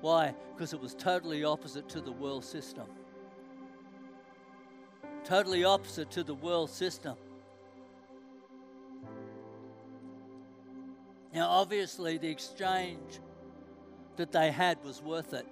Why? 0.00 0.34
Because 0.54 0.72
it 0.72 0.80
was 0.80 0.94
totally 0.94 1.42
opposite 1.42 1.88
to 1.90 2.00
the 2.00 2.12
world 2.12 2.44
system. 2.44 2.86
Totally 5.26 5.64
opposite 5.64 6.10
to 6.12 6.22
the 6.22 6.34
world 6.34 6.70
system. 6.70 7.16
Now, 11.34 11.48
obviously, 11.48 12.16
the 12.16 12.28
exchange 12.28 13.20
that 14.16 14.30
they 14.30 14.52
had 14.52 14.82
was 14.84 15.02
worth 15.02 15.34
it. 15.34 15.46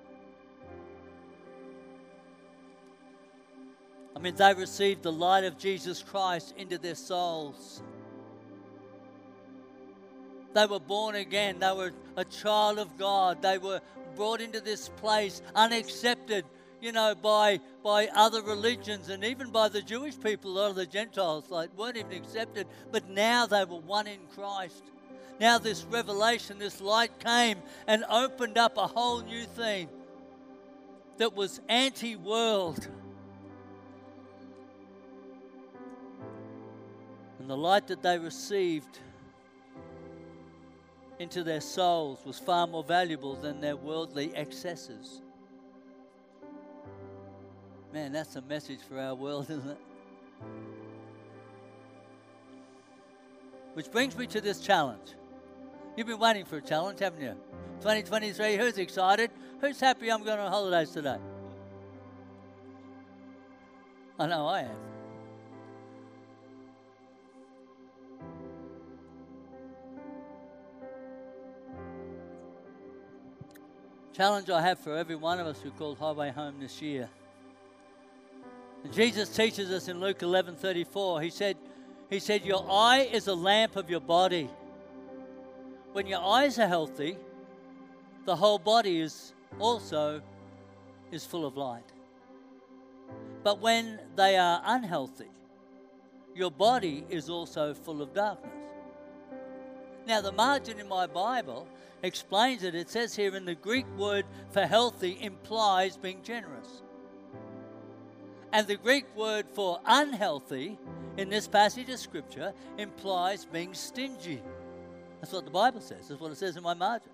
I 4.17 4.21
mean, 4.21 4.37
they 4.37 4.55
received 4.55 5.03
the 5.03 5.13
light 5.13 5.43
of 5.43 5.59
Jesus 5.59 6.03
Christ 6.03 6.55
into 6.57 6.79
their 6.79 6.95
souls. 6.95 7.83
They 10.55 10.67
were 10.67 10.79
born 10.79 11.17
again. 11.17 11.59
They 11.59 11.73
were 11.73 11.93
a 12.17 12.25
child 12.25 12.79
of 12.79 12.97
God. 12.97 13.43
They 13.43 13.59
were 13.59 13.81
brought 14.15 14.41
into 14.41 14.61
this 14.61 14.89
place 14.89 15.43
unaccepted, 15.57 16.45
you 16.85 16.93
know, 16.93 17.15
by, 17.15 17.61
by 17.83 18.09
other 18.15 18.43
religions 18.43 19.09
and 19.09 19.25
even 19.25 19.51
by 19.51 19.71
the 19.71 19.81
Jewish 19.81 20.21
people, 20.21 20.51
a 20.51 20.55
lot 20.61 20.71
of 20.71 20.77
the 20.77 20.85
Gentiles, 20.85 21.47
like, 21.49 21.75
weren't 21.79 21.97
even 21.97 22.13
accepted. 22.13 22.67
But 22.93 23.09
now 23.09 23.47
they 23.47 23.65
were 23.65 23.79
one 23.79 24.07
in 24.07 24.19
Christ. 24.35 24.83
Now, 25.41 25.59
this 25.59 25.83
revelation, 25.85 26.59
this 26.59 26.83
light 26.83 27.19
came 27.19 27.63
and 27.87 28.05
opened 28.11 28.59
up 28.59 28.77
a 28.77 28.87
whole 28.87 29.23
new 29.23 29.45
thing 29.45 29.89
that 31.17 31.35
was 31.35 31.59
anti 31.71 32.17
world. 32.17 32.87
And 37.39 37.49
the 37.49 37.57
light 37.57 37.87
that 37.87 38.03
they 38.03 38.19
received 38.19 38.99
into 41.19 41.43
their 41.43 41.63
souls 41.63 42.19
was 42.27 42.39
far 42.39 42.67
more 42.67 42.85
valuable 42.85 43.37
than 43.37 43.63
their 43.63 43.77
worldly 43.77 44.37
excesses. 44.37 45.23
Man, 47.95 48.11
that's 48.11 48.35
a 48.35 48.43
message 48.43 48.81
for 48.89 48.99
our 48.99 49.15
world, 49.15 49.45
isn't 49.51 49.71
it? 49.71 49.79
Which 53.75 53.89
brings 53.93 54.19
me 54.19 54.27
to 54.27 54.41
this 54.41 54.59
challenge. 54.59 55.15
You've 55.97 56.09
been 56.09 56.19
waiting 56.19 56.45
for 56.45 56.57
a 56.57 56.61
challenge, 56.61 56.99
haven't 56.99 57.23
you? 57.23 57.37
2023, 57.83 58.57
who's 58.57 58.79
excited? 58.79 59.31
Who's 59.61 59.79
happy 59.79 60.11
I'm 60.11 60.25
going 60.25 60.41
on 60.41 60.51
holidays 60.51 60.91
today? 60.91 61.19
I 64.19 64.27
know 64.27 64.49
I 64.49 64.63
am. 64.63 64.77
Challenge 74.13 74.51
I 74.51 74.61
have 74.63 74.81
for 74.81 74.97
every 74.97 75.15
one 75.15 75.39
of 75.39 75.47
us 75.47 75.61
who 75.61 75.71
called 75.71 75.99
Highway 75.99 76.33
Home 76.33 76.57
this 76.59 76.83
year. 76.83 77.09
Jesus 78.93 79.29
teaches 79.29 79.71
us 79.71 79.89
in 79.89 80.01
Luke 80.01 80.19
11:34. 80.19 81.23
He 81.23 81.31
said, 81.31 81.57
he 82.11 82.19
said, 82.19 82.45
Your 82.45 82.65
eye 82.71 83.09
is 83.13 83.29
a 83.29 83.35
lamp 83.35 83.77
of 83.77 83.91
your 83.91 84.01
body 84.01 84.51
when 85.95 86.09
your 86.09 86.21
eyes 86.21 86.59
are 86.59 86.67
healthy, 86.67 87.17
the 88.25 88.35
whole 88.35 88.59
body 88.59 89.01
is 89.01 89.33
also 89.61 90.21
is 91.13 91.25
full 91.25 91.47
of 91.47 91.57
light. 91.57 91.93
But 93.45 93.61
when 93.61 94.01
they 94.17 94.37
are 94.37 94.61
unhealthy, 94.65 95.31
your 96.35 96.51
body 96.51 97.05
is 97.09 97.31
also 97.31 97.75
full 97.75 98.03
of 98.03 98.13
darkness. 98.13 98.51
Now, 100.05 100.21
the 100.21 100.33
margin 100.33 100.81
in 100.81 100.89
my 100.89 101.07
Bible 101.07 101.69
explains 102.03 102.65
it. 102.65 102.75
It 102.75 102.91
says 102.91 103.15
here 103.15 103.37
in 103.37 103.45
the 103.45 103.55
Greek 103.55 103.87
word 103.97 104.27
for 104.51 104.67
healthy 104.67 105.17
implies 105.21 105.97
being 105.97 106.25
generous. 106.25 106.83
And 108.55 108.69
the 108.69 108.77
Greek 108.77 109.05
word 109.17 109.47
for 109.53 109.81
unhealthy 109.85 110.79
in 111.17 111.29
this 111.29 111.49
passage 111.49 111.89
of 111.89 111.99
Scripture 111.99 112.53
implies 112.79 113.45
being 113.45 113.75
stingy. 113.75 114.41
That's 115.21 115.33
what 115.33 115.45
the 115.45 115.51
Bible 115.51 115.81
says. 115.81 116.07
That's 116.07 116.21
what 116.21 116.31
it 116.31 116.37
says 116.37 116.57
in 116.57 116.63
my 116.63 116.75
margin. 116.75 117.11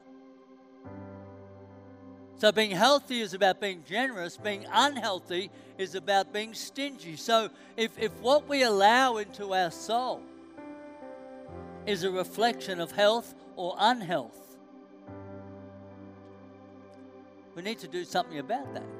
So, 2.36 2.52
being 2.52 2.72
healthy 2.72 3.22
is 3.22 3.32
about 3.32 3.58
being 3.58 3.82
generous, 3.88 4.36
being 4.36 4.66
unhealthy 4.70 5.50
is 5.78 5.94
about 5.94 6.30
being 6.30 6.52
stingy. 6.52 7.16
So, 7.16 7.48
if, 7.74 7.98
if 7.98 8.12
what 8.20 8.46
we 8.46 8.62
allow 8.62 9.16
into 9.16 9.54
our 9.54 9.70
soul 9.70 10.20
is 11.86 12.04
a 12.04 12.10
reflection 12.10 12.80
of 12.80 12.92
health 12.92 13.34
or 13.56 13.76
unhealth, 13.78 14.58
we 17.54 17.62
need 17.62 17.78
to 17.78 17.88
do 17.88 18.04
something 18.04 18.38
about 18.38 18.74
that. 18.74 18.99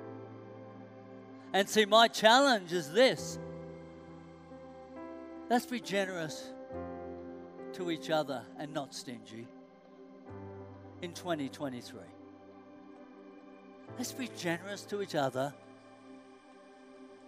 And 1.52 1.68
see, 1.68 1.84
my 1.84 2.08
challenge 2.08 2.72
is 2.72 2.92
this 2.92 3.38
let's 5.48 5.66
be 5.66 5.80
generous 5.80 6.50
to 7.72 7.90
each 7.90 8.10
other 8.10 8.42
and 8.58 8.72
not 8.72 8.94
stingy 8.94 9.48
in 11.02 11.12
2023. 11.12 12.00
Let's 13.98 14.12
be 14.12 14.28
generous 14.36 14.82
to 14.84 15.02
each 15.02 15.14
other 15.14 15.52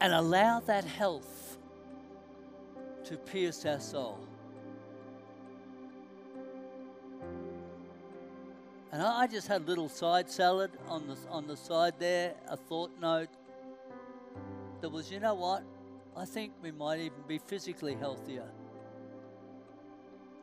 and 0.01 0.13
allow 0.13 0.61
that 0.61 0.85
health 0.85 1.59
to 3.05 3.17
pierce 3.17 3.67
our 3.67 3.81
soul. 3.81 4.21
And 8.93 9.03
I 9.03 9.27
just 9.27 9.49
had 9.49 9.63
a 9.63 9.65
little 9.65 9.89
side 9.89 10.31
salad 10.31 10.71
on 10.87 11.07
the, 11.09 11.17
on 11.31 11.47
the 11.47 11.57
side 11.57 11.95
there, 11.99 12.35
a 12.47 12.57
thought 12.57 12.91
note 13.01 13.31
that 14.83 14.91
was, 14.91 15.11
you 15.11 15.21
know 15.21 15.35
what? 15.35 15.63
I 16.17 16.25
think 16.25 16.53
we 16.61 16.73
might 16.73 16.99
even 16.99 17.23
be 17.27 17.39
physically 17.39 17.95
healthier 17.95 18.49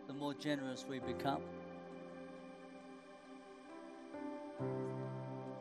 the 0.08 0.14
more 0.14 0.34
generous 0.34 0.86
we 0.90 1.00
become. 1.00 1.42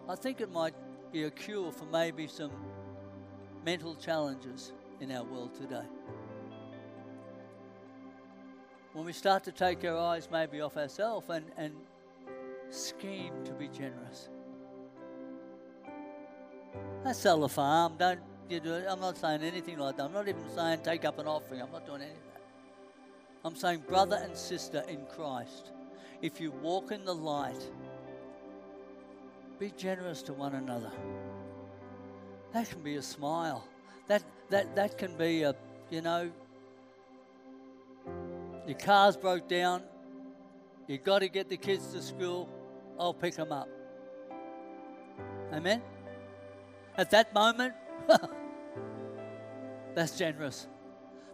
I 0.08 0.14
think 0.14 0.40
it 0.40 0.50
might 0.50 0.74
be 1.12 1.24
a 1.24 1.30
cure 1.30 1.70
for 1.70 1.84
maybe 1.86 2.26
some 2.26 2.52
mental 3.66 3.94
challenges 3.96 4.72
in 5.00 5.12
our 5.12 5.24
world 5.24 5.54
today. 5.54 5.84
When 8.94 9.04
we 9.04 9.12
start 9.12 9.44
to 9.44 9.52
take 9.52 9.84
our 9.84 9.98
eyes 9.98 10.28
maybe 10.32 10.62
off 10.62 10.76
ourselves 10.76 11.26
and, 11.28 11.44
and 11.58 11.74
scheme 12.70 13.34
to 13.44 13.52
be 13.52 13.68
generous. 13.68 14.30
I 17.04 17.12
sell 17.12 17.44
a 17.44 17.48
farm, 17.48 17.96
don't 17.98 18.20
you. 18.50 18.60
I'm 18.88 19.00
not 19.00 19.16
saying 19.16 19.42
anything 19.42 19.78
like 19.78 19.96
that. 19.96 20.04
I'm 20.04 20.12
not 20.12 20.28
even 20.28 20.42
saying 20.54 20.80
take 20.82 21.04
up 21.04 21.18
an 21.18 21.26
offering. 21.26 21.62
I'm 21.62 21.72
not 21.72 21.86
doing 21.86 22.02
anything. 22.02 22.22
I'm 23.44 23.54
saying, 23.54 23.84
brother 23.88 24.20
and 24.22 24.36
sister 24.36 24.84
in 24.88 25.06
Christ, 25.06 25.70
if 26.22 26.40
you 26.40 26.50
walk 26.50 26.90
in 26.90 27.04
the 27.04 27.14
light, 27.14 27.62
be 29.58 29.72
generous 29.76 30.22
to 30.22 30.32
one 30.32 30.54
another. 30.54 30.90
That 32.52 32.68
can 32.68 32.82
be 32.82 32.96
a 32.96 33.02
smile. 33.02 33.66
That, 34.08 34.22
that, 34.50 34.74
that 34.74 34.98
can 34.98 35.16
be 35.16 35.42
a, 35.42 35.54
you 35.90 36.02
know, 36.02 36.30
your 38.66 38.78
car's 38.78 39.16
broke 39.16 39.48
down, 39.48 39.82
You've 40.88 41.04
got 41.04 41.18
to 41.18 41.28
get 41.28 41.50
the 41.50 41.58
kids 41.58 41.92
to 41.92 42.00
school, 42.00 42.48
I'll 42.98 43.12
pick 43.12 43.34
them 43.34 43.52
up. 43.52 43.68
Amen? 45.52 45.82
At 46.96 47.10
that 47.10 47.34
moment, 47.34 47.74
that's 49.94 50.16
generous. 50.16 50.66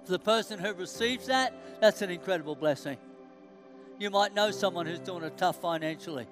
For 0.04 0.12
the 0.12 0.18
person 0.18 0.58
who 0.58 0.72
receives 0.74 1.26
that, 1.26 1.52
that's 1.80 2.02
an 2.02 2.10
incredible 2.10 2.54
blessing. 2.54 2.98
You 3.98 4.10
might 4.10 4.34
know 4.34 4.50
someone 4.50 4.86
who's 4.86 4.98
doing 4.98 5.22
it 5.22 5.36
tough 5.36 5.60
financially. 5.60 6.26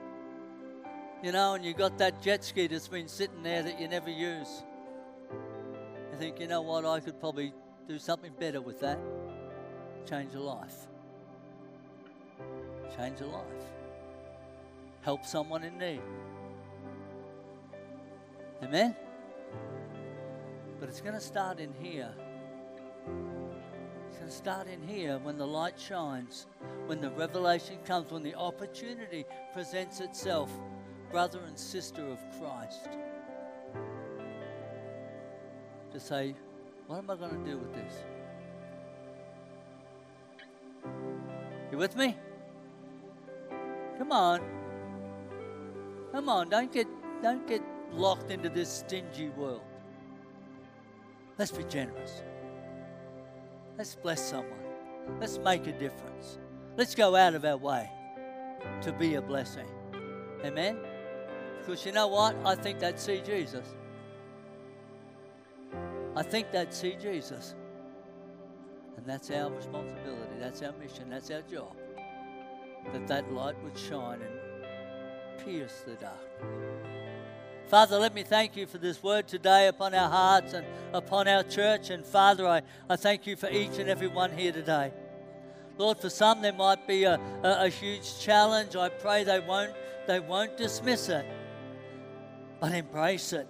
You 1.23 1.31
know, 1.33 1.55
and 1.55 1.65
you 1.65 1.73
got 1.73 1.99
that 1.99 2.21
jet 2.21 2.45
ski 2.45 2.67
that's 2.67 2.89
been 2.89 3.09
sitting 3.09 3.43
there 3.43 3.63
that 3.63 3.81
you 3.81 3.87
never 3.87 4.11
use. 4.11 4.65
You 5.31 6.19
think, 6.19 6.41
you 6.41 6.49
know 6.49 6.63
what, 6.63 6.85
I 6.85 7.01
could 7.01 7.21
probably 7.21 7.53
do 7.89 7.99
something 7.99 8.33
better 8.39 8.61
with 8.61 8.81
that. 8.81 8.99
Change 10.09 10.35
a 10.35 10.41
life. 10.41 10.89
Change 12.97 13.21
a 13.21 13.27
life. 13.27 13.45
Help 15.03 15.25
someone 15.25 15.63
in 15.63 15.79
need. 15.79 16.03
Amen? 18.63 18.95
But 20.83 20.89
it's 20.89 21.01
going 21.01 21.15
to 21.15 21.21
start 21.21 21.61
in 21.61 21.73
here 21.81 22.13
It's 24.09 24.17
going 24.17 24.29
to 24.29 24.37
start 24.37 24.67
in 24.67 24.83
here 24.83 25.21
when 25.23 25.39
the 25.39 25.47
light 25.47 25.79
shines, 25.79 26.49
when 26.87 27.01
the 27.01 27.11
revelation 27.11 27.79
comes, 27.85 28.11
when 28.11 28.25
the 28.25 28.35
opportunity 28.35 29.25
presents 29.53 30.01
itself, 30.01 30.51
brother 31.13 31.39
and 31.47 31.57
sister 31.57 32.05
of 32.05 32.19
Christ. 32.37 32.89
To 35.93 36.01
say, 36.01 36.35
What 36.89 36.99
am 36.99 37.09
I 37.11 37.15
going 37.15 37.45
to 37.45 37.49
do 37.49 37.59
with 37.59 37.73
this? 37.75 37.95
You 41.71 41.79
with 41.79 41.95
me? 41.95 42.17
Come 43.99 44.11
on. 44.11 44.41
Come 46.11 46.29
on, 46.29 46.49
don't 46.49 46.73
get 46.73 46.89
don't 47.23 47.47
get 47.47 47.63
locked 47.93 48.33
into 48.33 48.49
this 48.49 48.69
stingy 48.69 49.29
world. 49.29 49.63
Let's 51.39 51.51
be 51.51 51.65
generous. 51.65 52.23
Let's 53.79 53.95
bless 53.95 54.23
someone. 54.23 54.61
Let's 55.21 55.39
make 55.39 55.67
a 55.67 55.73
difference. 55.73 56.39
Let's 56.77 56.95
go 56.95 57.17
out 57.17 57.35
of 57.35 57.45
our 57.45 57.57
way 57.57 57.91
to 58.83 58.93
be 58.93 59.15
a 59.15 59.23
blessing. 59.23 59.67
Amen? 60.45 60.79
Because 61.59 61.85
you 61.87 61.93
know 61.93 62.09
what? 62.09 62.37
I 62.45 62.55
think 62.55 62.81
they'd 62.81 62.99
see 62.99 63.21
Jesus. 63.25 63.67
I 66.15 66.23
think 66.23 66.51
they'd 66.51 66.73
see 66.73 66.97
Jesus. 67.01 67.55
And 68.97 69.07
that's 69.07 69.31
our 69.31 69.51
responsibility. 69.51 70.39
That's 70.39 70.63
our 70.63 70.73
mission. 70.73 71.09
That's 71.09 71.31
our 71.31 71.43
job. 71.43 71.75
That 72.93 73.07
that 73.07 73.33
light 73.33 73.57
would 73.63 73.79
shine 73.79 74.21
and 74.23 75.45
pierce 75.45 75.83
the 75.87 75.95
dark. 75.95 76.92
Father, 77.69 77.99
let 77.99 78.15
me 78.15 78.23
thank 78.23 78.57
you 78.57 78.67
for 78.67 78.79
this 78.79 79.03
word 79.03 79.27
today 79.27 79.67
upon 79.69 79.95
our 79.95 80.09
hearts 80.09 80.53
and 80.53 80.67
upon 80.93 81.27
our 81.27 81.43
church. 81.43 81.91
And 81.91 82.05
Father, 82.05 82.47
I, 82.47 82.63
I 82.89 82.97
thank 82.97 83.27
you 83.27 83.35
for 83.37 83.49
each 83.49 83.79
and 83.79 83.89
every 83.89 84.09
one 84.09 84.37
here 84.37 84.53
today. 84.53 84.93
Lord, 85.79 85.99
for 85.99 86.11
some 86.11 86.43
there 86.43 86.53
might 86.53 86.87
be 86.87 87.05
a, 87.05 87.19
a, 87.43 87.65
a 87.65 87.69
huge 87.69 88.21
challenge. 88.21 88.77
I 88.77 88.91
pray 88.91 89.25
they 89.25 89.41
won't, 89.41 89.73
they 90.07 90.21
won't 90.21 90.57
dismiss 90.57 91.09
it, 91.09 91.25
but 92.61 92.73
embrace 92.73 93.33
it 93.33 93.49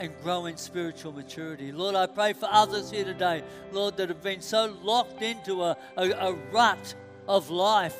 and 0.00 0.10
grow 0.22 0.46
in 0.46 0.56
spiritual 0.56 1.12
maturity. 1.12 1.72
Lord, 1.72 1.94
I 1.94 2.06
pray 2.06 2.32
for 2.32 2.48
others 2.50 2.90
here 2.90 3.04
today, 3.04 3.44
Lord, 3.70 3.96
that 3.98 4.08
have 4.08 4.22
been 4.22 4.40
so 4.40 4.76
locked 4.82 5.22
into 5.22 5.62
a, 5.62 5.76
a, 5.96 6.10
a 6.10 6.32
rut 6.52 6.94
of 7.28 7.50
life, 7.50 7.98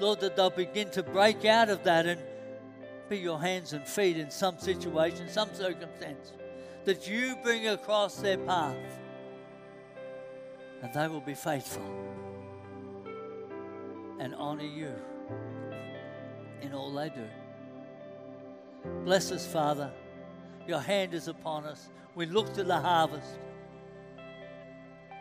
Lord, 0.00 0.20
that 0.20 0.36
they'll 0.36 0.50
begin 0.50 0.90
to 0.92 1.02
break 1.02 1.44
out 1.44 1.68
of 1.68 1.84
that 1.84 2.06
and 2.06 2.20
be 3.08 3.18
your 3.18 3.40
hands 3.40 3.72
and 3.72 3.86
feet 3.86 4.16
in 4.16 4.30
some 4.30 4.58
situation, 4.58 5.28
some 5.28 5.52
circumstance, 5.54 6.32
that 6.84 7.08
you 7.08 7.36
bring 7.42 7.68
across 7.68 8.16
their 8.16 8.38
path, 8.38 8.76
and 10.82 10.92
they 10.92 11.08
will 11.08 11.20
be 11.20 11.34
faithful 11.34 11.82
and 14.18 14.34
honor 14.34 14.64
you 14.64 14.92
in 16.62 16.72
all 16.72 16.92
they 16.92 17.08
do. 17.08 17.26
Bless 19.04 19.32
us, 19.32 19.46
Father. 19.46 19.90
Your 20.66 20.80
hand 20.80 21.14
is 21.14 21.28
upon 21.28 21.64
us. 21.64 21.88
We 22.14 22.26
look 22.26 22.54
to 22.54 22.64
the 22.64 22.78
harvest. 22.78 23.38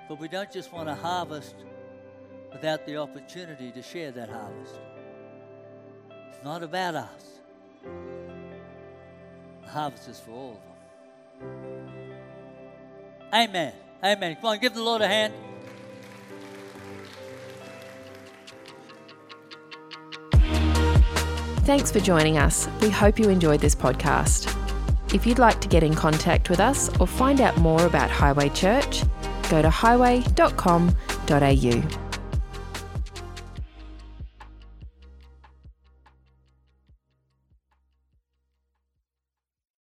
But 0.07 0.19
we 0.19 0.27
don't 0.27 0.51
just 0.51 0.71
want 0.71 0.87
to 0.89 0.95
harvest 0.95 1.55
without 2.51 2.85
the 2.85 2.97
opportunity 2.97 3.71
to 3.71 3.81
share 3.81 4.11
that 4.11 4.29
harvest. 4.29 4.79
It's 6.29 6.43
not 6.43 6.61
about 6.61 6.95
us. 6.95 7.32
The 7.83 9.69
harvest 9.69 10.09
is 10.09 10.19
for 10.19 10.31
all 10.31 10.51
of 10.51 10.57
them. 10.57 10.63
Amen. 13.33 13.73
Amen. 14.03 14.35
Come 14.35 14.45
on, 14.45 14.59
give 14.59 14.73
the 14.73 14.83
Lord 14.83 15.01
a 15.01 15.07
hand. 15.07 15.33
Thanks 21.65 21.91
for 21.91 22.01
joining 22.01 22.37
us. 22.37 22.67
We 22.81 22.89
hope 22.89 23.17
you 23.17 23.29
enjoyed 23.29 23.61
this 23.61 23.73
podcast. 23.73 24.53
If 25.13 25.25
you'd 25.25 25.39
like 25.39 25.61
to 25.61 25.69
get 25.69 25.81
in 25.81 25.95
contact 25.95 26.49
with 26.49 26.59
us 26.59 26.89
or 26.99 27.07
find 27.07 27.39
out 27.39 27.55
more 27.57 27.85
about 27.85 28.09
Highway 28.09 28.49
Church, 28.49 29.03
go 29.49 29.61
to 29.61 29.69
highway.com.au. 29.69 32.02